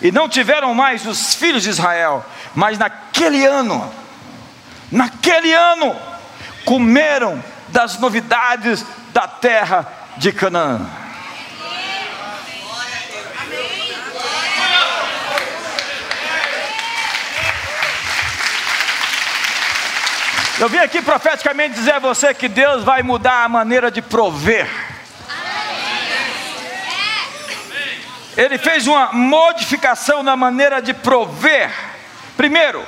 E 0.00 0.10
não 0.10 0.28
tiveram 0.28 0.74
mais 0.74 1.06
os 1.06 1.34
filhos 1.34 1.62
de 1.62 1.68
Israel, 1.68 2.24
mas 2.54 2.78
naquele 2.78 3.44
ano, 3.44 3.88
naquele 4.90 5.52
ano, 5.52 5.94
comeram 6.64 7.42
das 7.68 7.98
novidades 7.98 8.84
da 9.12 9.28
terra 9.28 10.01
de 10.16 10.32
Canaã. 10.32 11.02
Eu 20.60 20.68
vim 20.68 20.78
aqui 20.78 21.02
profeticamente 21.02 21.74
dizer 21.74 21.94
a 21.94 21.98
você 21.98 22.32
que 22.32 22.48
Deus 22.48 22.84
vai 22.84 23.02
mudar 23.02 23.42
a 23.42 23.48
maneira 23.48 23.90
de 23.90 24.00
prover. 24.00 24.68
Ele 28.36 28.56
fez 28.58 28.86
uma 28.86 29.12
modificação 29.12 30.22
na 30.22 30.36
maneira 30.36 30.80
de 30.80 30.94
prover. 30.94 31.70
Primeiro, 32.36 32.86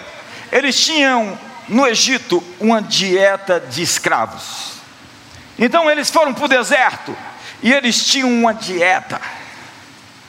eles 0.52 0.78
tinham 0.84 1.36
no 1.68 1.86
Egito 1.86 2.42
uma 2.60 2.80
dieta 2.80 3.58
de 3.58 3.82
escravos. 3.82 4.73
Então 5.58 5.90
eles 5.90 6.10
foram 6.10 6.34
para 6.34 6.44
o 6.44 6.48
deserto 6.48 7.16
e 7.62 7.72
eles 7.72 8.04
tinham 8.04 8.30
uma 8.30 8.52
dieta, 8.52 9.20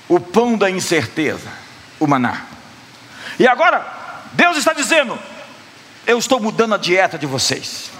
o 0.08 0.20
pão 0.20 0.58
da 0.58 0.70
incerteza, 0.70 1.50
o 2.00 2.08
maná. 2.08 2.44
E 3.40 3.48
agora, 3.48 3.86
Deus 4.34 4.58
está 4.58 4.74
dizendo: 4.74 5.18
eu 6.06 6.18
estou 6.18 6.40
mudando 6.40 6.76
a 6.76 6.78
dieta 6.78 7.18
de 7.18 7.26
vocês, 7.26 7.92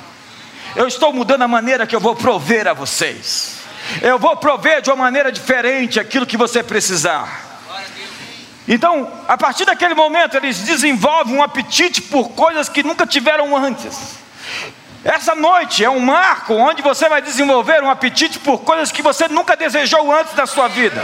eu 0.76 0.88
estou 0.88 1.12
mudando 1.12 1.42
a 1.42 1.48
maneira 1.48 1.88
que 1.88 1.96
eu 1.96 2.00
vou 2.00 2.16
prover 2.16 2.68
a 2.68 2.74
vocês, 2.74 3.58
eu 4.02 4.20
vou 4.20 4.38
prover 4.38 4.82
de 4.82 4.90
uma 4.90 4.98
maneira 4.98 5.32
diferente 5.32 6.00
aquilo 6.00 6.26
que 6.26 6.38
você 6.38 6.64
precisar. 6.64 7.44
Então, 8.68 9.12
a 9.28 9.38
partir 9.38 9.66
daquele 9.66 9.94
momento, 9.94 10.38
eles 10.38 10.60
desenvolvem 10.60 11.36
um 11.36 11.44
apetite 11.44 12.02
por 12.02 12.30
coisas 12.30 12.68
que 12.68 12.82
nunca 12.82 13.06
tiveram 13.06 13.56
antes. 13.56 14.16
Essa 15.06 15.36
noite 15.36 15.84
é 15.84 15.90
um 15.90 16.00
marco 16.00 16.56
onde 16.56 16.82
você 16.82 17.08
vai 17.08 17.22
desenvolver 17.22 17.84
um 17.84 17.90
apetite 17.92 18.40
por 18.40 18.62
coisas 18.62 18.92
que 18.92 19.04
você 19.04 19.28
nunca 19.28 19.56
desejou 19.56 20.12
antes 20.12 20.34
da 20.34 20.48
sua 20.48 20.68
vida. 20.68 21.00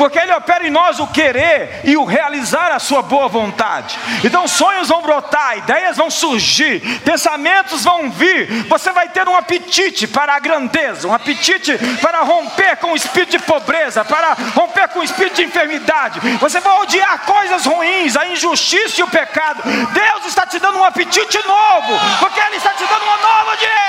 Porque 0.00 0.18
Ele 0.18 0.32
opera 0.32 0.66
em 0.66 0.70
nós 0.70 0.98
o 0.98 1.06
querer 1.08 1.82
e 1.84 1.94
o 1.94 2.06
realizar 2.06 2.72
a 2.72 2.78
Sua 2.78 3.02
boa 3.02 3.28
vontade. 3.28 3.98
Então 4.24 4.48
sonhos 4.48 4.88
vão 4.88 5.02
brotar, 5.02 5.58
ideias 5.58 5.98
vão 5.98 6.10
surgir, 6.10 6.80
pensamentos 7.00 7.84
vão 7.84 8.10
vir. 8.10 8.64
Você 8.64 8.92
vai 8.92 9.10
ter 9.10 9.28
um 9.28 9.36
apetite 9.36 10.08
para 10.08 10.34
a 10.34 10.38
grandeza, 10.38 11.06
um 11.06 11.12
apetite 11.12 11.76
para 12.00 12.22
romper 12.22 12.78
com 12.78 12.92
o 12.92 12.96
espírito 12.96 13.32
de 13.32 13.40
pobreza, 13.40 14.02
para 14.02 14.34
romper 14.54 14.88
com 14.88 15.00
o 15.00 15.04
espírito 15.04 15.36
de 15.36 15.44
enfermidade. 15.44 16.18
Você 16.38 16.60
vai 16.60 16.80
odiar 16.80 17.18
coisas 17.26 17.66
ruins, 17.66 18.16
a 18.16 18.26
injustiça 18.26 19.02
e 19.02 19.04
o 19.04 19.08
pecado. 19.08 19.62
Deus 19.92 20.24
está 20.24 20.46
te 20.46 20.58
dando 20.58 20.78
um 20.78 20.84
apetite 20.84 21.46
novo, 21.46 21.92
porque 22.20 22.40
Ele 22.40 22.56
está 22.56 22.70
te 22.70 22.86
dando 22.86 23.02
uma 23.02 23.18
nova 23.18 23.54
dieta. 23.58 23.79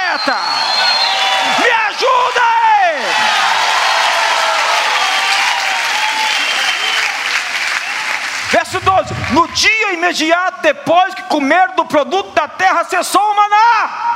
Dia 9.91 9.93
imediato 9.93 10.61
depois 10.61 11.13
que 11.13 11.23
comer 11.23 11.69
do 11.75 11.85
produto 11.85 12.33
da 12.33 12.47
terra, 12.47 12.83
cessou 12.85 13.21
o 13.21 13.35
maná 13.35 14.11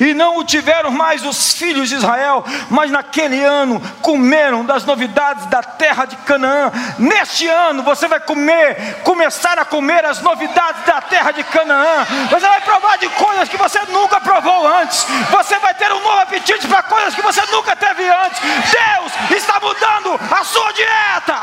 e 0.00 0.14
não 0.14 0.38
o 0.38 0.44
tiveram 0.44 0.90
mais 0.90 1.24
os 1.24 1.52
filhos 1.52 1.88
de 1.88 1.94
Israel, 1.94 2.44
mas 2.70 2.90
naquele 2.90 3.42
ano 3.42 3.80
comeram 4.02 4.64
das 4.64 4.84
novidades 4.84 5.46
da 5.46 5.62
terra 5.62 6.04
de 6.04 6.16
Canaã. 6.16 6.72
Neste 6.98 7.46
ano 7.46 7.82
você 7.82 8.06
vai 8.08 8.20
comer, 8.20 9.00
começar 9.04 9.58
a 9.58 9.64
comer 9.64 10.04
as 10.04 10.20
novidades 10.20 10.84
da 10.84 11.00
terra 11.00 11.30
de 11.32 11.44
Canaã. 11.44 12.04
Você 12.30 12.46
vai 12.46 12.60
provar 12.60 12.98
de 12.98 13.08
coisas 13.10 13.48
que 13.48 13.56
você 13.56 13.80
nunca 13.90 14.20
provou 14.20 14.66
antes. 14.66 15.06
Você 15.30 15.58
vai 15.58 15.74
ter 15.74 15.92
um 15.92 16.00
novo 16.02 16.20
apetite 16.20 16.66
para 16.66 16.82
coisas 16.82 17.14
que 17.14 17.22
você 17.22 17.42
nunca 17.52 17.74
teve 17.76 18.06
antes. 18.08 18.40
Deus 18.40 19.38
está 19.38 19.60
mudando 19.60 20.20
a 20.30 20.44
sua 20.44 20.72
dieta. 20.72 21.42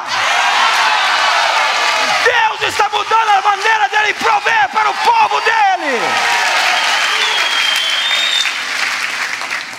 Está 2.68 2.90
mudando 2.90 3.30
a 3.30 3.42
maneira 3.42 3.90
dele 3.90 4.14
prover 4.14 4.70
para 4.70 4.90
o 4.90 4.94
povo 4.94 5.42
dele. 5.42 6.00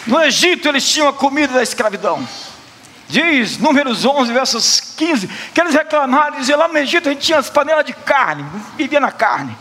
No 0.06 0.22
Egito 0.22 0.68
eles 0.68 0.88
tinham 0.88 1.08
a 1.08 1.12
comida 1.12 1.54
da 1.54 1.62
escravidão. 1.62 2.26
Diz, 3.08 3.58
números 3.58 4.04
11, 4.04 4.32
versos 4.32 4.80
15, 4.96 5.28
que 5.28 5.60
eles 5.60 5.74
reclamaram, 5.74 6.38
diziam, 6.38 6.58
lá 6.58 6.68
no 6.68 6.76
Egito 6.78 7.08
a 7.08 7.12
gente 7.12 7.24
tinha 7.24 7.38
as 7.38 7.48
panelas 7.48 7.84
de 7.84 7.92
carne, 7.92 8.44
vivia 8.76 9.00
na 9.00 9.12
carne. 9.12 9.56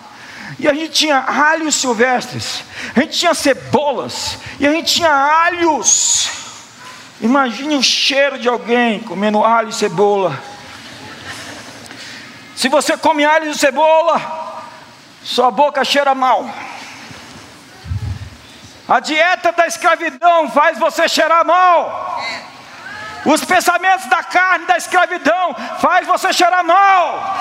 E 0.59 0.67
a 0.67 0.73
gente 0.73 0.89
tinha 0.89 1.19
alhos 1.19 1.75
silvestres, 1.75 2.63
a 2.95 2.99
gente 3.01 3.17
tinha 3.17 3.33
cebolas, 3.33 4.37
e 4.59 4.67
a 4.67 4.71
gente 4.71 4.93
tinha 4.95 5.11
alhos. 5.11 6.29
Imagine 7.21 7.75
o 7.75 7.83
cheiro 7.83 8.37
de 8.37 8.49
alguém 8.49 8.99
comendo 8.99 9.43
alho 9.43 9.69
e 9.69 9.73
cebola. 9.73 10.37
Se 12.63 12.69
você 12.69 12.95
come 12.95 13.25
alho 13.25 13.51
e 13.51 13.53
cebola, 13.53 14.21
sua 15.21 15.51
boca 15.51 15.83
cheira 15.83 16.15
mal. 16.15 16.49
A 18.87 19.01
dieta 19.01 19.51
da 19.51 19.67
escravidão 19.67 20.49
faz 20.49 20.79
você 20.79 21.09
cheirar 21.09 21.45
mal. 21.45 22.23
Os 23.25 23.43
pensamentos 23.43 24.05
da 24.05 24.23
carne 24.23 24.65
da 24.65 24.77
escravidão 24.77 25.53
faz 25.81 26.07
você 26.07 26.31
cheirar 26.31 26.63
mal. 26.63 27.37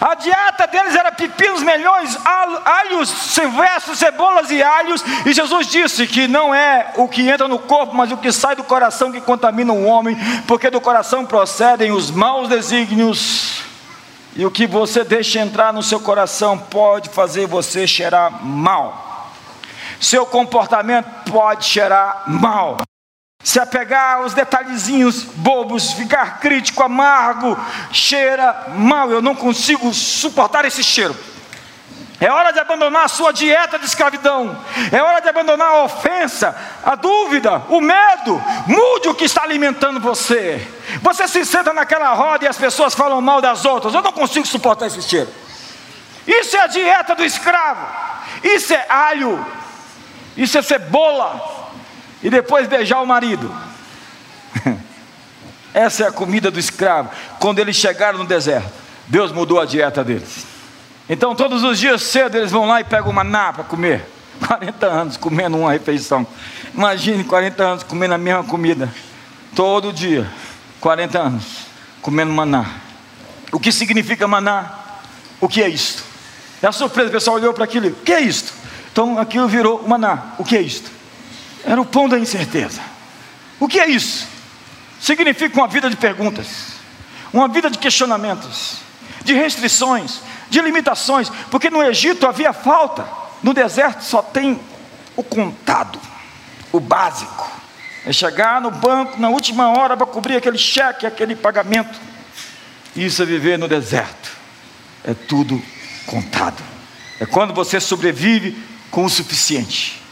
A 0.00 0.16
dieta 0.16 0.66
deles 0.66 0.96
era 0.96 1.12
pepinos, 1.12 1.62
melhões, 1.62 2.18
alhos, 2.64 3.08
silvestres, 3.10 4.00
cebolas 4.00 4.50
e 4.50 4.60
alhos. 4.60 5.04
E 5.24 5.32
Jesus 5.32 5.68
disse 5.68 6.04
que 6.08 6.26
não 6.26 6.52
é 6.52 6.90
o 6.96 7.06
que 7.06 7.28
entra 7.28 7.46
no 7.46 7.60
corpo, 7.60 7.94
mas 7.94 8.10
o 8.10 8.16
que 8.16 8.32
sai 8.32 8.56
do 8.56 8.64
coração 8.64 9.12
que 9.12 9.20
contamina 9.20 9.72
o 9.72 9.84
homem, 9.84 10.16
porque 10.48 10.68
do 10.68 10.80
coração 10.80 11.24
procedem 11.24 11.92
os 11.92 12.10
maus 12.10 12.48
desígnios. 12.48 13.70
E 14.34 14.46
o 14.46 14.50
que 14.50 14.66
você 14.66 15.04
deixa 15.04 15.38
entrar 15.40 15.72
no 15.72 15.82
seu 15.82 16.00
coração 16.00 16.58
pode 16.58 17.10
fazer 17.10 17.46
você 17.46 17.86
cheirar 17.86 18.44
mal 18.44 19.12
seu 20.02 20.26
comportamento 20.26 21.08
pode 21.30 21.64
cheirar 21.64 22.24
mal. 22.26 22.82
Se 23.44 23.60
apegar 23.60 24.18
aos 24.18 24.34
detalhezinhos 24.34 25.22
bobos, 25.22 25.92
ficar 25.92 26.40
crítico, 26.40 26.82
amargo, 26.82 27.56
cheira 27.92 28.66
mal. 28.74 29.10
Eu 29.10 29.22
não 29.22 29.34
consigo 29.34 29.94
suportar 29.94 30.64
esse 30.64 30.82
cheiro. 30.82 31.14
É 32.24 32.30
hora 32.30 32.52
de 32.52 32.60
abandonar 32.60 33.04
a 33.04 33.08
sua 33.08 33.32
dieta 33.32 33.78
de 33.78 33.84
escravidão. 33.84 34.56
É 34.90 35.02
hora 35.02 35.20
de 35.20 35.28
abandonar 35.28 35.68
a 35.68 35.84
ofensa, 35.84 36.56
a 36.84 36.94
dúvida, 36.94 37.62
o 37.68 37.80
medo. 37.80 38.42
Mude 38.66 39.08
o 39.08 39.14
que 39.14 39.24
está 39.24 39.42
alimentando 39.42 40.00
você. 40.00 40.66
Você 41.02 41.26
se 41.26 41.44
senta 41.44 41.72
naquela 41.72 42.12
roda 42.14 42.44
e 42.44 42.48
as 42.48 42.56
pessoas 42.56 42.94
falam 42.94 43.20
mal 43.20 43.40
das 43.40 43.64
outras. 43.64 43.92
Eu 43.92 44.02
não 44.02 44.12
consigo 44.12 44.46
suportar 44.46 44.86
esse 44.86 45.02
cheiro. 45.02 45.28
Isso 46.26 46.56
é 46.56 46.60
a 46.60 46.66
dieta 46.66 47.14
do 47.14 47.24
escravo. 47.24 47.86
Isso 48.44 48.72
é 48.72 48.86
alho 48.88 49.44
isso 50.36 50.56
é 50.58 50.62
cebola. 50.62 51.70
E 52.22 52.30
depois 52.30 52.68
beijar 52.68 53.00
o 53.02 53.06
marido. 53.06 53.52
Essa 55.74 56.04
é 56.04 56.08
a 56.08 56.12
comida 56.12 56.50
do 56.50 56.58
escravo. 56.58 57.10
Quando 57.38 57.58
eles 57.58 57.76
chegaram 57.76 58.18
no 58.18 58.26
deserto, 58.26 58.70
Deus 59.08 59.32
mudou 59.32 59.60
a 59.60 59.64
dieta 59.64 60.04
deles. 60.04 60.51
Então, 61.12 61.34
todos 61.34 61.62
os 61.62 61.78
dias 61.78 62.00
cedo, 62.00 62.38
eles 62.38 62.50
vão 62.50 62.66
lá 62.66 62.80
e 62.80 62.84
pegam 62.84 63.10
uma 63.10 63.22
maná 63.22 63.52
para 63.52 63.64
comer. 63.64 64.02
40 64.48 64.86
anos 64.86 65.16
comendo 65.18 65.58
uma 65.58 65.70
refeição. 65.70 66.26
Imagine 66.74 67.22
40 67.22 67.62
anos 67.62 67.82
comendo 67.82 68.14
a 68.14 68.18
mesma 68.18 68.42
comida. 68.44 68.90
Todo 69.54 69.92
dia. 69.92 70.26
40 70.80 71.18
anos 71.18 71.44
comendo 72.00 72.32
maná. 72.32 72.64
O 73.52 73.60
que 73.60 73.70
significa 73.70 74.26
maná? 74.26 74.72
O 75.38 75.50
que 75.50 75.62
é 75.62 75.68
isto? 75.68 76.02
É 76.62 76.66
a 76.66 76.72
surpresa, 76.72 77.10
o 77.10 77.12
pessoal 77.12 77.36
olhou 77.36 77.52
para 77.52 77.64
aquilo. 77.64 77.88
O 77.88 77.92
que 77.92 78.12
é 78.14 78.20
isto? 78.22 78.54
Então 78.90 79.18
aquilo 79.18 79.46
virou 79.46 79.86
maná. 79.86 80.32
O 80.38 80.44
que 80.44 80.56
é 80.56 80.62
isto? 80.62 80.90
Era 81.62 81.78
o 81.78 81.84
pão 81.84 82.08
da 82.08 82.18
incerteza. 82.18 82.80
O 83.60 83.68
que 83.68 83.78
é 83.78 83.86
isso? 83.86 84.26
Significa 84.98 85.54
uma 85.60 85.68
vida 85.68 85.90
de 85.90 85.96
perguntas, 85.96 86.72
uma 87.34 87.48
vida 87.48 87.68
de 87.68 87.76
questionamentos, 87.76 88.78
de 89.22 89.34
restrições, 89.34 90.22
de 90.52 90.60
limitações, 90.60 91.30
porque 91.50 91.70
no 91.70 91.82
Egito 91.82 92.26
havia 92.26 92.52
falta, 92.52 93.08
no 93.42 93.54
deserto 93.54 94.04
só 94.04 94.20
tem 94.20 94.60
o 95.16 95.22
contado, 95.22 95.98
o 96.70 96.78
básico. 96.78 97.50
É 98.04 98.12
chegar 98.12 98.60
no 98.60 98.70
banco 98.70 99.18
na 99.18 99.30
última 99.30 99.70
hora 99.70 99.96
para 99.96 100.06
cobrir 100.06 100.36
aquele 100.36 100.58
cheque, 100.58 101.06
aquele 101.06 101.34
pagamento. 101.34 101.98
Isso 102.94 103.22
é 103.22 103.24
viver 103.24 103.58
no 103.58 103.66
deserto. 103.66 104.30
É 105.02 105.14
tudo 105.14 105.60
contado. 106.04 106.62
É 107.18 107.24
quando 107.24 107.54
você 107.54 107.80
sobrevive 107.80 108.62
com 108.90 109.06
o 109.06 109.08
suficiente. 109.08 110.02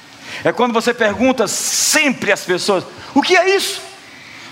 É 0.42 0.52
quando 0.52 0.72
você 0.72 0.94
pergunta 0.94 1.46
sempre 1.46 2.32
às 2.32 2.44
pessoas: 2.44 2.84
o 3.12 3.20
que 3.20 3.36
é 3.36 3.56
isso? 3.56 3.82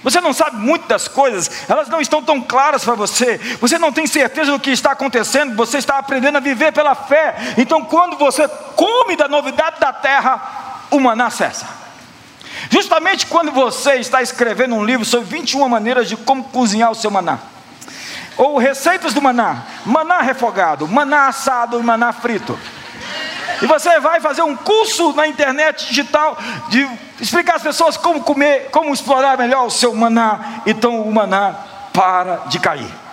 Você 0.03 0.21
não 0.21 0.33
sabe 0.33 0.57
muito 0.57 0.87
das 0.87 1.09
coisas, 1.09 1.51
elas 1.69 1.89
não 1.89 2.01
estão 2.01 2.23
tão 2.23 2.41
claras 2.41 2.85
para 2.85 2.95
você, 2.95 3.39
você 3.61 3.79
não 3.79 3.93
tem 3.93 4.07
certeza 4.07 4.53
do 4.53 4.61
que 4.61 4.71
está 4.71 4.93
acontecendo, 4.93 5.57
você 5.57 5.79
está 5.79 5.99
aprendendo 5.99 6.37
a 6.37 6.41
viver 6.41 6.73
pela 6.73 6.95
fé. 6.95 7.55
Então, 7.57 7.85
quando 7.85 8.17
você 8.17 8.47
come 8.77 9.17
da 9.17 9.27
novidade 9.29 9.81
da 9.81 9.93
terra, 9.93 10.85
o 10.91 11.01
maná 11.01 11.31
cessa. 11.31 11.67
Justamente 12.71 13.27
quando 13.27 13.53
você 13.53 13.95
está 13.95 14.23
escrevendo 14.23 14.75
um 14.75 14.85
livro 14.85 15.05
sobre 15.05 15.29
21 15.39 15.69
maneiras 15.69 16.09
de 16.09 16.17
como 16.17 16.45
cozinhar 16.45 16.91
o 16.91 16.95
seu 16.95 17.11
maná, 17.11 17.39
ou 18.37 18.59
receitas 18.59 19.15
do 19.15 19.23
maná, 19.23 19.65
maná 19.85 20.21
refogado, 20.21 20.87
maná 20.87 21.29
assado 21.29 21.79
e 21.81 21.83
maná 21.83 22.13
frito. 22.13 22.59
E 23.63 23.67
você 23.67 23.99
vai 24.01 24.21
fazer 24.21 24.43
um 24.43 24.57
curso 24.57 25.13
na 25.13 25.27
internet 25.27 25.87
digital 25.87 26.39
de 26.69 26.89
explicar 27.21 27.57
às 27.57 27.63
pessoas 27.63 27.97
como 27.97 28.23
comer, 28.23 28.69
como 28.71 28.93
explorar 28.93 29.37
melhor 29.37 29.67
o 29.67 29.71
seu 29.71 29.95
maná. 29.95 30.63
Então 30.67 31.03
o 31.03 31.13
maná 31.13 31.55
para 31.93 32.43
de 32.47 32.59
cair. 32.59 33.08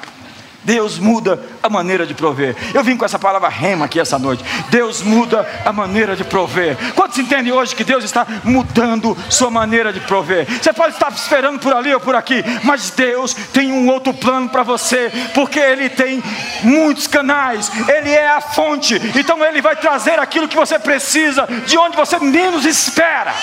Deus 0.66 0.98
muda 0.98 1.40
a 1.62 1.70
maneira 1.70 2.06
de 2.06 2.14
prover. 2.14 2.56
Eu 2.74 2.84
vim 2.84 2.98
com 2.98 3.06
essa 3.06 3.20
palavra 3.20 3.48
rema 3.48 3.86
aqui 3.86 4.00
essa 4.00 4.20
noite. 4.20 4.44
Deus 4.70 5.02
muda 5.02 5.48
a 5.64 5.72
maneira 5.72 6.16
de 6.16 6.24
prover. 6.24 6.76
Quantos 6.96 7.18
entendem 7.18 7.54
hoje 7.54 7.76
que 7.76 7.84
Deus 7.84 8.04
está 8.04 8.26
mudando 8.44 9.16
sua 9.30 9.50
maneira 9.50 9.94
de 9.94 10.00
prover? 10.02 10.48
Você 10.62 10.74
pode 10.74 10.96
estar 10.96 11.12
esperando 11.12 11.60
por 11.60 11.74
ali 11.74 11.94
ou 11.94 12.00
por 12.00 12.16
aqui, 12.16 12.44
mas 12.64 12.90
Deus 12.90 13.34
tem 13.54 13.72
um 13.72 13.88
outro 13.88 14.14
plano 14.14 14.50
para 14.50 14.64
você, 14.64 15.12
porque 15.34 15.60
Ele 15.60 15.90
tem 15.90 16.22
muitos 16.64 17.08
canais, 17.08 17.72
Ele 17.88 18.10
é 18.10 18.30
a 18.30 18.42
fonte, 18.42 19.00
então 19.16 19.44
Ele 19.46 19.62
vai 19.62 19.76
trazer 19.76 20.20
aquilo 20.20 20.48
que 20.48 20.56
você 20.56 20.80
precisa, 20.80 21.48
de 21.66 21.78
onde 21.78 21.96
você 21.96 22.20
menos 22.20 22.66
espera. 22.66 23.34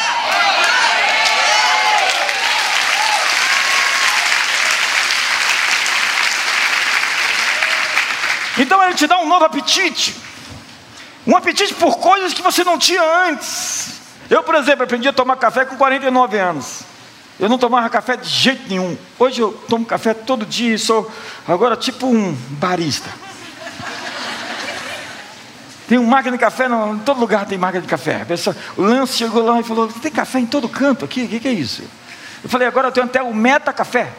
Então 8.58 8.82
ele 8.84 8.94
te 8.94 9.06
dá 9.06 9.18
um 9.18 9.28
novo 9.28 9.44
apetite. 9.44 10.14
Um 11.26 11.36
apetite 11.36 11.74
por 11.74 11.98
coisas 11.98 12.34
que 12.34 12.42
você 12.42 12.64
não 12.64 12.78
tinha 12.78 13.02
antes. 13.28 14.00
Eu, 14.28 14.42
por 14.42 14.54
exemplo, 14.54 14.84
aprendi 14.84 15.08
a 15.08 15.12
tomar 15.12 15.36
café 15.36 15.64
com 15.64 15.76
49 15.76 16.38
anos. 16.38 16.80
Eu 17.38 17.48
não 17.48 17.58
tomava 17.58 17.88
café 17.88 18.16
de 18.16 18.28
jeito 18.28 18.68
nenhum. 18.68 18.96
Hoje 19.18 19.40
eu 19.40 19.52
tomo 19.68 19.84
café 19.84 20.14
todo 20.14 20.44
dia 20.44 20.74
e 20.74 20.78
sou 20.78 21.10
agora 21.46 21.76
tipo 21.76 22.06
um 22.06 22.32
barista. 22.50 23.08
Tem 25.88 25.98
uma 25.98 26.08
máquina 26.08 26.36
de 26.36 26.40
café, 26.40 26.68
não, 26.68 26.94
em 26.94 26.98
todo 27.00 27.20
lugar 27.20 27.44
tem 27.46 27.58
máquina 27.58 27.82
de 27.82 27.88
café. 27.88 28.24
O 28.76 28.82
Lance 28.82 29.18
chegou 29.18 29.44
lá 29.44 29.60
e 29.60 29.62
falou: 29.62 29.88
tem 29.88 30.10
café 30.10 30.38
em 30.38 30.46
todo 30.46 30.68
canto 30.68 31.04
aqui? 31.04 31.24
O 31.24 31.28
que, 31.28 31.40
que 31.40 31.48
é 31.48 31.52
isso? 31.52 31.82
Eu 32.42 32.48
falei: 32.48 32.66
agora 32.66 32.88
eu 32.88 32.92
tenho 32.92 33.06
até 33.06 33.22
o 33.22 33.34
Meta 33.34 33.72
Café, 33.72 34.12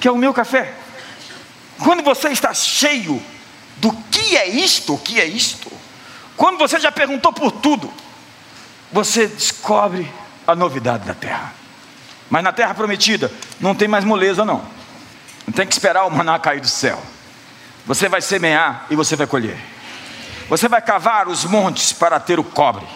que 0.00 0.08
é 0.08 0.10
o 0.10 0.16
meu 0.16 0.32
café. 0.32 0.74
Quando 1.78 2.02
você 2.02 2.28
está 2.28 2.52
cheio 2.54 3.22
do 3.76 3.92
que 4.10 4.36
é 4.36 4.48
isto, 4.48 4.94
o 4.94 4.98
que 4.98 5.20
é 5.20 5.24
isto, 5.24 5.70
quando 6.36 6.58
você 6.58 6.78
já 6.78 6.90
perguntou 6.90 7.32
por 7.32 7.50
tudo, 7.50 7.92
você 8.92 9.26
descobre 9.26 10.10
a 10.46 10.54
novidade 10.54 11.04
da 11.04 11.14
terra. 11.14 11.52
Mas 12.28 12.42
na 12.42 12.52
terra 12.52 12.74
prometida 12.74 13.30
não 13.60 13.74
tem 13.74 13.88
mais 13.88 14.04
moleza, 14.04 14.44
não. 14.44 14.64
Não 15.46 15.52
tem 15.52 15.66
que 15.66 15.72
esperar 15.72 16.04
o 16.06 16.10
maná 16.10 16.38
cair 16.38 16.60
do 16.60 16.68
céu. 16.68 17.00
Você 17.86 18.08
vai 18.08 18.20
semear 18.20 18.86
e 18.90 18.96
você 18.96 19.14
vai 19.14 19.26
colher. 19.26 19.58
Você 20.48 20.68
vai 20.68 20.82
cavar 20.82 21.28
os 21.28 21.44
montes 21.44 21.92
para 21.92 22.18
ter 22.18 22.38
o 22.38 22.44
cobre. 22.44 22.86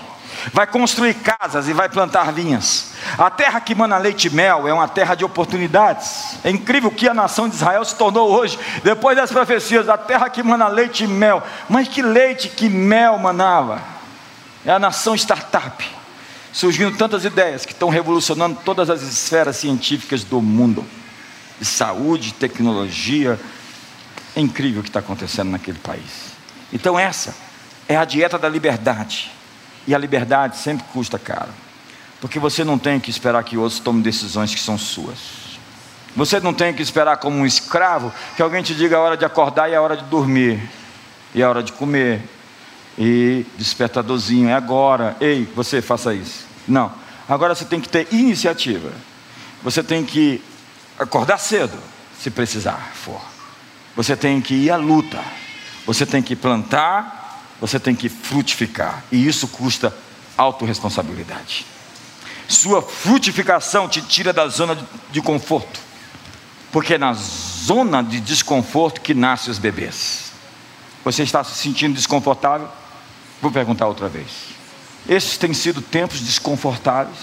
Vai 0.53 0.67
construir 0.67 1.15
casas 1.15 1.69
e 1.69 1.73
vai 1.73 1.89
plantar 1.89 2.33
vinhas. 2.33 2.93
A 3.19 3.31
terra 3.31 3.61
que 3.61 3.75
mana 3.75 3.99
leite 3.99 4.29
e 4.29 4.31
mel 4.31 4.67
é 4.67 4.73
uma 4.73 4.89
terra 4.89 5.15
de 5.15 5.25
oportunidades. 5.25 6.39
É 6.43 6.51
incrível 6.51 6.91
que 6.91 7.09
a 7.09 7.15
nação 7.15 7.49
de 7.49 7.55
Israel 7.55 7.85
se 7.85 7.95
tornou 7.95 8.31
hoje, 8.31 8.59
depois 8.83 9.17
das 9.17 9.31
profecias, 9.31 9.89
a 9.89 9.99
terra 9.99 10.31
que 10.31 10.43
mana 10.43 10.69
leite 10.69 11.05
e 11.05 11.07
mel. 11.07 11.43
Mas 11.69 11.89
que 11.89 12.03
leite, 12.03 12.49
que 12.49 12.69
mel 12.69 13.19
manava? 13.19 13.83
É 14.65 14.71
a 14.71 14.79
nação 14.79 15.15
startup. 15.15 15.87
Surgindo 16.53 16.97
tantas 16.97 17.25
ideias 17.25 17.65
que 17.65 17.73
estão 17.73 17.89
revolucionando 17.89 18.59
todas 18.65 18.91
as 18.91 19.03
esferas 19.03 19.57
científicas 19.57 20.25
do 20.25 20.41
mundo. 20.41 20.85
De 21.59 21.67
saúde, 21.67 22.33
tecnologia. 22.35 23.39
É 24.35 24.41
incrível 24.41 24.81
o 24.81 24.83
que 24.83 24.89
está 24.89 25.01
acontecendo 25.01 25.51
naquele 25.51 25.79
país. 25.79 26.31
Então, 26.73 26.99
essa 26.99 27.35
é 27.89 27.97
a 27.97 28.05
dieta 28.05 28.39
da 28.39 28.49
liberdade. 28.49 29.31
E 29.87 29.95
a 29.95 29.99
liberdade 29.99 30.57
sempre 30.59 30.85
custa 30.93 31.19
caro. 31.19 31.51
Porque 32.21 32.39
você 32.39 32.63
não 32.63 32.79
tem 32.79 33.01
que 33.01 33.11
esperar 33.11 33.43
que 33.45 33.57
outros 33.57 33.81
tomem 33.81 34.03
decisões 34.03 34.55
que 34.55 34.61
são 34.61 34.77
suas. 34.77 35.19
Você 36.15 36.41
não 36.41 36.53
tem 36.53 36.75
que 36.75 36.83
esperar 36.83 37.17
como 37.17 37.39
um 37.39 37.47
escravo 37.47 38.13
que 38.37 38.43
alguém 38.43 38.63
te 38.63 38.75
diga 38.75 38.97
a 38.97 39.01
hora 39.01 39.17
de 39.17 39.25
acordar 39.25 39.71
e 39.71 39.75
a 39.75 39.81
hora 39.81 39.97
de 39.97 40.05
dormir, 40.05 40.61
e 41.35 41.43
a 41.43 41.49
hora 41.49 41.63
de 41.63 41.73
comer, 41.73 42.23
e 42.99 43.47
despertadorzinho, 43.57 44.49
é 44.49 44.55
agora. 44.55 45.17
Ei, 45.21 45.49
você 45.55 45.81
faça 45.81 46.13
isso. 46.13 46.45
Não. 46.67 46.93
Agora 47.29 47.55
você 47.55 47.65
tem 47.65 47.81
que 47.81 47.89
ter 47.89 48.09
iniciativa. 48.13 48.91
Você 49.63 49.83
tem 49.83 50.05
que 50.05 50.43
acordar 50.99 51.39
cedo, 51.39 51.79
se 52.19 52.31
precisar 52.31 52.91
for. 52.95 53.21
Você 53.97 54.17
tem 54.17 54.41
que 54.41 54.55
ir 54.55 54.71
à 54.71 54.77
luta. 54.77 55.21
Você 55.87 56.05
tem 56.05 56.23
que 56.23 56.37
plantar, 56.37 57.20
você 57.61 57.79
tem 57.79 57.95
que 57.95 58.09
frutificar. 58.09 59.05
E 59.13 59.27
isso 59.27 59.47
custa 59.49 59.95
autorresponsabilidade. 60.37 61.67
Sua 62.49 62.83
frutificação 62.83 63.89
te 63.89 64.01
tira 64.01 64.33
da 64.33 64.49
zona 64.49 64.77
de 65.11 65.21
conforto. 65.21 65.79
Porque 66.73 66.95
é 66.95 66.99
na 66.99 67.13
zona 67.13 68.03
de 68.03 68.21
desconforto 68.21 69.01
que 69.01 69.13
nascem 69.13 69.51
os 69.51 69.59
bebês. 69.59 70.33
Você 71.05 71.23
está 71.23 71.45
se 71.45 71.55
sentindo 71.55 71.95
desconfortável? 71.95 72.69
Vou 73.43 73.51
perguntar 73.51 73.87
outra 73.87 74.09
vez. 74.09 74.29
Esses 75.09 75.37
têm 75.37 75.53
sido 75.53 75.81
tempos 75.83 76.21
desconfortáveis. 76.21 77.17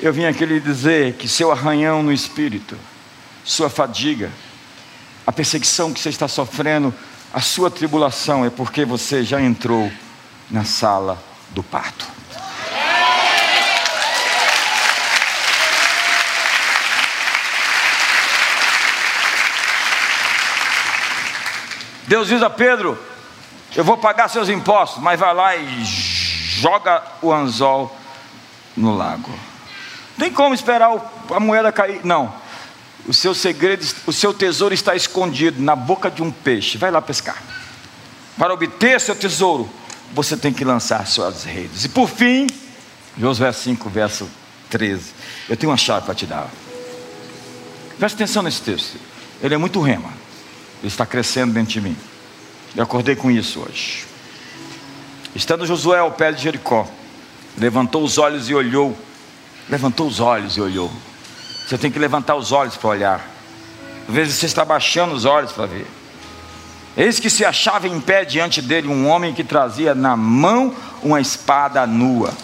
Eu 0.00 0.12
vim 0.12 0.24
aqui 0.24 0.44
lhe 0.46 0.60
dizer 0.60 1.14
que 1.14 1.28
seu 1.28 1.52
arranhão 1.52 2.02
no 2.02 2.12
espírito, 2.12 2.76
sua 3.44 3.68
fadiga, 3.68 4.30
a 5.26 5.32
perseguição 5.32 5.92
que 5.92 6.00
você 6.00 6.08
está 6.08 6.26
sofrendo 6.26 6.94
a 7.32 7.40
sua 7.40 7.70
tribulação 7.70 8.44
é 8.44 8.50
porque 8.50 8.84
você 8.84 9.22
já 9.22 9.40
entrou 9.40 9.90
na 10.50 10.64
sala 10.64 11.22
do 11.50 11.62
parto. 11.62 12.06
Deus 22.08 22.26
diz 22.26 22.42
a 22.42 22.50
Pedro: 22.50 22.98
Eu 23.76 23.84
vou 23.84 23.96
pagar 23.96 24.26
seus 24.28 24.48
impostos, 24.48 25.00
mas 25.00 25.20
vai 25.20 25.32
lá 25.32 25.56
e 25.56 25.84
joga 25.84 27.02
o 27.22 27.32
anzol 27.32 27.96
no 28.76 28.96
lago. 28.96 29.32
Tem 30.18 30.32
como 30.32 30.52
esperar 30.52 30.90
a 31.30 31.38
moeda 31.38 31.70
cair? 31.70 32.00
Não. 32.04 32.34
O 33.06 33.14
seu 33.14 33.34
segredo, 33.34 33.86
o 34.06 34.12
seu 34.12 34.32
tesouro 34.32 34.74
está 34.74 34.94
escondido 34.94 35.60
na 35.60 35.74
boca 35.74 36.10
de 36.10 36.22
um 36.22 36.30
peixe. 36.30 36.78
Vai 36.78 36.90
lá 36.90 37.00
pescar. 37.00 37.42
Para 38.36 38.54
obter 38.54 39.00
seu 39.00 39.14
tesouro, 39.16 39.68
você 40.12 40.36
tem 40.36 40.52
que 40.52 40.64
lançar 40.64 41.06
suas 41.06 41.44
redes. 41.44 41.84
E 41.84 41.88
por 41.88 42.08
fim, 42.08 42.46
Josué 43.18 43.52
5, 43.52 43.88
verso 43.90 44.28
13. 44.70 45.12
Eu 45.48 45.56
tenho 45.56 45.70
uma 45.70 45.76
chave 45.76 46.06
para 46.06 46.14
te 46.14 46.26
dar. 46.26 46.48
Presta 47.98 48.16
atenção 48.16 48.42
nesse 48.42 48.62
texto. 48.62 48.96
Ele 49.42 49.54
é 49.54 49.58
muito 49.58 49.80
rema. 49.80 50.08
Ele 50.80 50.88
está 50.88 51.04
crescendo 51.04 51.52
dentro 51.52 51.72
de 51.72 51.80
mim. 51.80 51.96
Eu 52.74 52.84
acordei 52.84 53.16
com 53.16 53.30
isso 53.30 53.60
hoje. 53.60 54.06
Estando 55.34 55.66
Josué 55.66 55.98
ao 55.98 56.12
pé 56.12 56.32
de 56.32 56.42
Jericó, 56.42 56.88
levantou 57.58 58.02
os 58.02 58.18
olhos 58.18 58.48
e 58.48 58.54
olhou. 58.54 58.96
Levantou 59.68 60.06
os 60.06 60.18
olhos 60.18 60.56
e 60.56 60.60
olhou. 60.60 60.90
Você 61.70 61.78
tem 61.78 61.88
que 61.88 62.00
levantar 62.00 62.34
os 62.34 62.50
olhos 62.50 62.76
para 62.76 62.90
olhar. 62.90 63.30
Às 64.08 64.12
vezes 64.12 64.34
você 64.34 64.46
está 64.46 64.64
baixando 64.64 65.14
os 65.14 65.24
olhos 65.24 65.52
para 65.52 65.66
ver. 65.66 65.86
Eis 66.96 67.20
que 67.20 67.30
se 67.30 67.44
achava 67.44 67.86
em 67.86 68.00
pé 68.00 68.24
diante 68.24 68.60
dele 68.60 68.88
um 68.88 69.06
homem 69.06 69.32
que 69.32 69.44
trazia 69.44 69.94
na 69.94 70.16
mão 70.16 70.74
uma 71.00 71.20
espada 71.20 71.86
nua. 71.86 72.34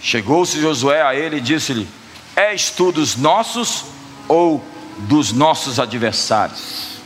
Chegou-se 0.00 0.60
Josué 0.60 1.02
a 1.02 1.16
ele 1.16 1.38
e 1.38 1.40
disse-lhe: 1.40 1.88
És 2.36 2.70
tu 2.70 2.92
dos 2.92 3.16
nossos 3.16 3.86
ou 4.28 4.64
dos 4.98 5.32
nossos 5.32 5.80
adversários? 5.80 6.98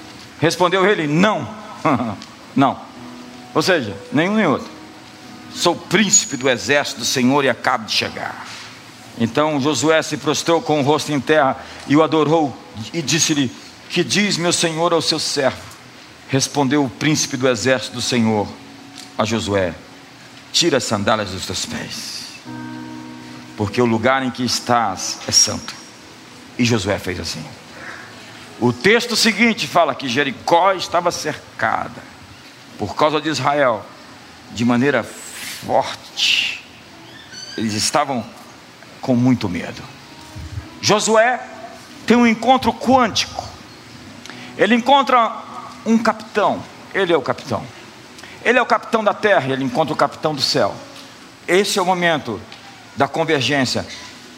Respondeu 0.42 0.84
ele: 0.84 1.06
Não, 1.06 1.48
não. 2.54 2.78
Ou 3.54 3.62
seja, 3.62 3.96
nenhum 4.12 4.34
nem 4.34 4.46
outro. 4.46 4.68
Sou 5.54 5.74
príncipe 5.74 6.36
do 6.36 6.46
exército 6.46 7.00
do 7.00 7.06
Senhor 7.06 7.42
e 7.42 7.48
acabo 7.48 7.86
de 7.86 7.92
chegar. 7.92 8.57
Então 9.20 9.60
Josué 9.60 10.00
se 10.02 10.16
prostrou 10.16 10.62
com 10.62 10.80
o 10.80 10.84
rosto 10.84 11.12
em 11.12 11.20
terra 11.20 11.56
e 11.88 11.96
o 11.96 12.02
adorou 12.02 12.56
e 12.92 13.02
disse-lhe: 13.02 13.50
Que 13.90 14.04
diz 14.04 14.36
meu 14.36 14.52
senhor 14.52 14.92
ao 14.92 15.02
seu 15.02 15.18
servo? 15.18 15.68
Respondeu 16.28 16.84
o 16.84 16.90
príncipe 16.90 17.36
do 17.36 17.48
exército 17.48 17.94
do 17.94 18.02
Senhor 18.02 18.46
a 19.16 19.24
Josué: 19.24 19.74
Tira 20.52 20.76
as 20.76 20.84
sandálias 20.84 21.30
dos 21.30 21.46
teus 21.46 21.66
pés, 21.66 22.26
porque 23.56 23.80
o 23.80 23.86
lugar 23.86 24.22
em 24.22 24.30
que 24.30 24.44
estás 24.44 25.18
é 25.26 25.32
santo. 25.32 25.74
E 26.58 26.64
Josué 26.64 26.98
fez 26.98 27.18
assim. 27.18 27.44
O 28.60 28.72
texto 28.72 29.14
seguinte 29.14 29.66
fala 29.66 29.94
que 29.94 30.08
Jericó 30.08 30.72
estava 30.72 31.10
cercada 31.10 32.02
por 32.76 32.94
causa 32.94 33.20
de 33.20 33.28
Israel 33.28 33.84
de 34.52 34.64
maneira 34.64 35.02
forte. 35.02 36.64
Eles 37.56 37.74
estavam 37.74 38.24
com 39.00 39.14
muito 39.14 39.48
medo. 39.48 39.82
Josué 40.80 41.40
tem 42.06 42.16
um 42.16 42.26
encontro 42.26 42.72
quântico. 42.72 43.44
Ele 44.56 44.74
encontra 44.74 45.36
um 45.84 45.98
capitão, 45.98 46.62
ele 46.94 47.12
é 47.12 47.16
o 47.16 47.22
capitão. 47.22 47.62
Ele 48.44 48.58
é 48.58 48.62
o 48.62 48.66
capitão 48.66 49.02
da 49.02 49.12
terra, 49.12 49.52
ele 49.52 49.64
encontra 49.64 49.92
o 49.92 49.96
capitão 49.96 50.34
do 50.34 50.40
céu. 50.40 50.74
Esse 51.46 51.78
é 51.78 51.82
o 51.82 51.86
momento 51.86 52.40
da 52.96 53.08
convergência 53.08 53.86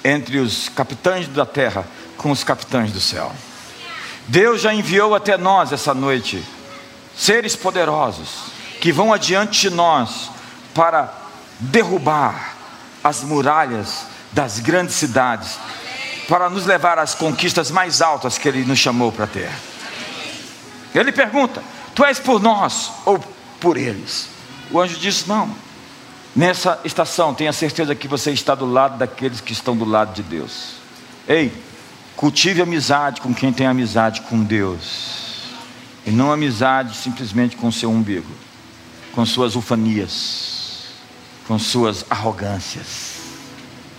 entre 0.05 0.38
os 0.38 0.68
capitães 0.68 1.29
da 1.29 1.46
terra 1.46 1.87
com 2.16 2.31
os 2.31 2.42
capitães 2.44 2.92
do 2.92 3.01
céu. 3.01 3.33
Deus 4.27 4.61
já 4.61 4.73
enviou 4.73 5.14
até 5.14 5.37
nós 5.37 5.73
essa 5.73 5.94
noite 5.94 6.42
seres 7.16 7.57
poderosos 7.57 8.29
que 8.81 8.92
vão 8.92 9.12
adiante 9.12 9.62
de 9.62 9.70
nós 9.70 10.31
para 10.75 11.12
derrubar 11.59 12.57
as 13.03 13.23
muralhas 13.23 14.07
das 14.33 14.61
grandes 14.61 14.95
cidades, 14.95 15.59
para 16.29 16.49
nos 16.49 16.66
levar 16.66 16.99
às 16.99 17.14
conquistas 17.14 17.71
mais 17.71 18.01
altas 18.01 18.38
que 18.38 18.49
Ele 18.49 18.64
nos 18.64 18.79
chamou 18.79 19.11
para 19.11 19.27
ter. 19.27 19.51
Ele 20.95 21.12
pergunta: 21.12 21.62
Tu 21.95 22.05
és 22.05 22.18
por 22.18 22.41
nós 22.41 22.91
ou 23.05 23.18
por 23.61 23.76
eles? 23.76 24.28
O 24.70 24.81
anjo 24.81 24.99
disse: 24.99 25.28
Não. 25.28 25.51
Nessa 26.35 26.78
estação, 26.85 27.35
tenha 27.35 27.53
certeza 27.53 27.95
que 27.95 28.07
você 28.07 28.31
está 28.31 28.55
do 28.55 28.64
lado 28.64 28.97
daqueles 28.97 29.41
que 29.41 29.53
estão 29.53 29.76
do 29.76 29.85
lado 29.85 30.14
de 30.14 30.22
Deus. 30.22 30.74
Ei, 31.28 31.53
cultive 32.16 32.62
amizade 32.62 33.20
com 33.20 33.35
quem 33.35 33.53
tem 33.53 33.66
amizade 33.66 34.20
com 34.22 34.43
Deus. 34.43 35.41
E 36.07 36.11
não 36.11 36.33
amizade 36.33 36.97
simplesmente 36.97 37.57
com 37.57 37.70
seu 37.70 37.91
umbigo, 37.91 38.31
com 39.12 39.26
suas 39.26 39.57
ufanias, 39.57 40.85
com 41.49 41.59
suas 41.59 42.07
arrogâncias. 42.09 43.09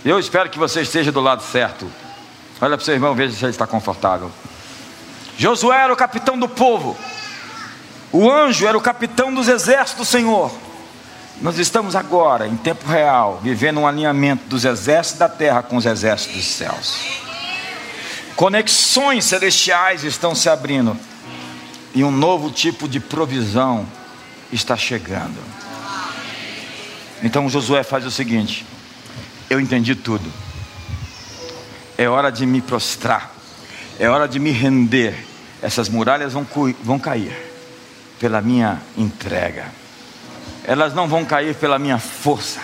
Eu 0.04 0.20
espero 0.20 0.50
que 0.50 0.58
você 0.58 0.82
esteja 0.82 1.12
do 1.12 1.22
lado 1.22 1.44
certo 1.44 1.90
Olha 2.62 2.78
para 2.78 2.84
o 2.84 2.86
seu 2.86 2.94
irmão, 2.94 3.16
veja 3.16 3.36
se 3.36 3.44
ele 3.44 3.50
está 3.50 3.66
confortável. 3.66 4.32
Josué 5.36 5.82
era 5.82 5.92
o 5.92 5.96
capitão 5.96 6.38
do 6.38 6.48
povo. 6.48 6.96
O 8.12 8.30
anjo 8.30 8.68
era 8.68 8.78
o 8.78 8.82
capitão 8.82 9.34
dos 9.34 9.48
exércitos 9.48 10.06
do 10.06 10.12
Senhor. 10.12 10.52
Nós 11.42 11.58
estamos 11.58 11.96
agora, 11.96 12.48
em 12.48 12.56
tempo 12.56 12.88
real, 12.88 13.40
vivendo 13.42 13.80
um 13.80 13.88
alinhamento 13.88 14.48
dos 14.48 14.64
exércitos 14.64 15.18
da 15.18 15.28
terra 15.28 15.64
com 15.64 15.76
os 15.76 15.88
exércitos 15.88 16.38
dos 16.38 16.46
céus. 16.46 17.04
Conexões 18.36 19.26
celestiais 19.26 20.04
estão 20.04 20.36
se 20.36 20.48
abrindo. 20.48 20.96
E 21.96 22.04
um 22.04 22.12
novo 22.12 22.52
tipo 22.52 22.88
de 22.88 23.00
provisão 23.00 23.88
está 24.54 24.78
chegando. 24.78 25.40
Então 27.24 27.50
Josué 27.50 27.82
faz 27.82 28.06
o 28.06 28.12
seguinte: 28.12 28.68
eu 29.52 29.60
entendi 29.60 29.96
tudo. 29.96 30.32
É 31.98 32.08
hora 32.08 32.32
de 32.32 32.46
me 32.46 32.62
prostrar. 32.62 33.32
É 34.00 34.10
hora 34.10 34.28
de 34.28 34.40
me 34.40 34.52
render. 34.52 35.16
Essas 35.62 35.90
muralhas 35.90 36.34
vão, 36.34 36.48
vão 36.84 36.98
cair 36.98 37.36
pela 38.20 38.42
minha 38.42 38.82
entrega 38.98 39.82
elas 40.64 40.94
não 40.94 41.08
vão 41.08 41.26
cair 41.26 41.56
pela 41.56 41.80
minha 41.80 41.98
força, 41.98 42.60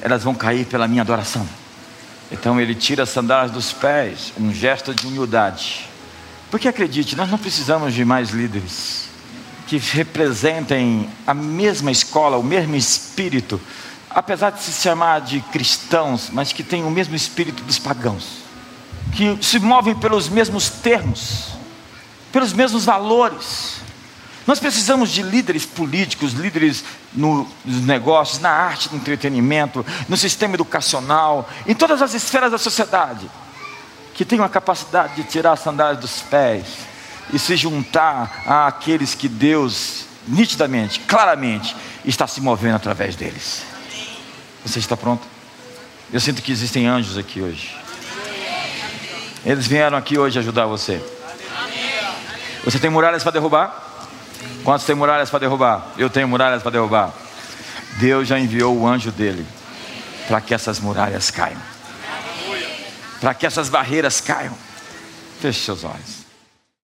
elas 0.00 0.22
vão 0.22 0.34
cair 0.34 0.66
pela 0.66 0.86
minha 0.86 1.02
adoração. 1.02 1.46
Então 2.30 2.60
ele 2.60 2.74
tira 2.74 3.02
as 3.02 3.08
sandálias 3.08 3.50
dos 3.50 3.72
pés, 3.72 4.32
um 4.38 4.52
gesto 4.52 4.94
de 4.94 5.06
humildade. 5.06 5.88
Porque 6.50 6.68
acredite, 6.68 7.16
nós 7.16 7.30
não 7.30 7.38
precisamos 7.38 7.94
de 7.94 8.04
mais 8.04 8.30
líderes 8.30 9.08
que 9.66 9.76
representem 9.76 11.08
a 11.26 11.34
mesma 11.34 11.90
escola, 11.90 12.38
o 12.38 12.42
mesmo 12.42 12.74
espírito, 12.74 13.60
apesar 14.18 14.50
de 14.50 14.60
se 14.60 14.72
chamar 14.72 15.20
de 15.20 15.40
cristãos, 15.40 16.28
mas 16.32 16.52
que 16.52 16.64
têm 16.64 16.82
o 16.82 16.90
mesmo 16.90 17.14
espírito 17.14 17.62
dos 17.62 17.78
pagãos, 17.78 18.38
que 19.12 19.38
se 19.40 19.60
movem 19.60 19.94
pelos 19.94 20.28
mesmos 20.28 20.68
termos, 20.68 21.50
pelos 22.32 22.52
mesmos 22.52 22.84
valores. 22.84 23.76
Nós 24.44 24.58
precisamos 24.58 25.10
de 25.10 25.22
líderes 25.22 25.64
políticos, 25.64 26.32
líderes 26.32 26.82
no, 27.14 27.48
nos 27.64 27.80
negócios, 27.82 28.40
na 28.40 28.50
arte, 28.50 28.88
no 28.90 28.96
entretenimento, 28.96 29.86
no 30.08 30.16
sistema 30.16 30.54
educacional, 30.54 31.48
em 31.64 31.74
todas 31.74 32.02
as 32.02 32.12
esferas 32.12 32.50
da 32.50 32.58
sociedade, 32.58 33.30
que 34.14 34.24
tenham 34.24 34.44
a 34.44 34.48
capacidade 34.48 35.14
de 35.14 35.22
tirar 35.22 35.52
as 35.52 35.60
sandálias 35.60 36.00
dos 36.00 36.22
pés 36.22 36.64
e 37.32 37.38
se 37.38 37.56
juntar 37.56 38.42
àqueles 38.66 39.14
que 39.14 39.28
Deus, 39.28 40.06
nitidamente, 40.26 40.98
claramente, 40.98 41.76
está 42.04 42.26
se 42.26 42.40
movendo 42.40 42.74
através 42.74 43.14
deles. 43.14 43.67
Você 44.64 44.78
está 44.78 44.96
pronto? 44.96 45.26
Eu 46.12 46.20
sinto 46.20 46.42
que 46.42 46.52
existem 46.52 46.86
anjos 46.86 47.18
aqui 47.18 47.40
hoje. 47.40 47.76
Eles 49.44 49.66
vieram 49.66 49.96
aqui 49.96 50.18
hoje 50.18 50.38
ajudar 50.38 50.66
você. 50.66 51.02
Você 52.64 52.78
tem 52.78 52.90
muralhas 52.90 53.22
para 53.22 53.32
derrubar? 53.32 53.84
Quantos 54.64 54.84
tem 54.84 54.94
muralhas 54.94 55.30
para 55.30 55.38
derrubar? 55.38 55.92
Eu 55.96 56.10
tenho 56.10 56.28
muralhas 56.28 56.62
para 56.62 56.72
derrubar. 56.72 57.14
Deus 57.98 58.28
já 58.28 58.38
enviou 58.38 58.76
o 58.76 58.86
anjo 58.86 59.10
dele 59.10 59.46
para 60.28 60.40
que 60.40 60.54
essas 60.54 60.78
muralhas 60.78 61.30
caiam, 61.30 61.60
para 63.20 63.32
que 63.32 63.46
essas 63.46 63.68
barreiras 63.68 64.20
caiam. 64.20 64.54
Feche 65.40 65.64
seus 65.64 65.84
olhos. 65.84 66.17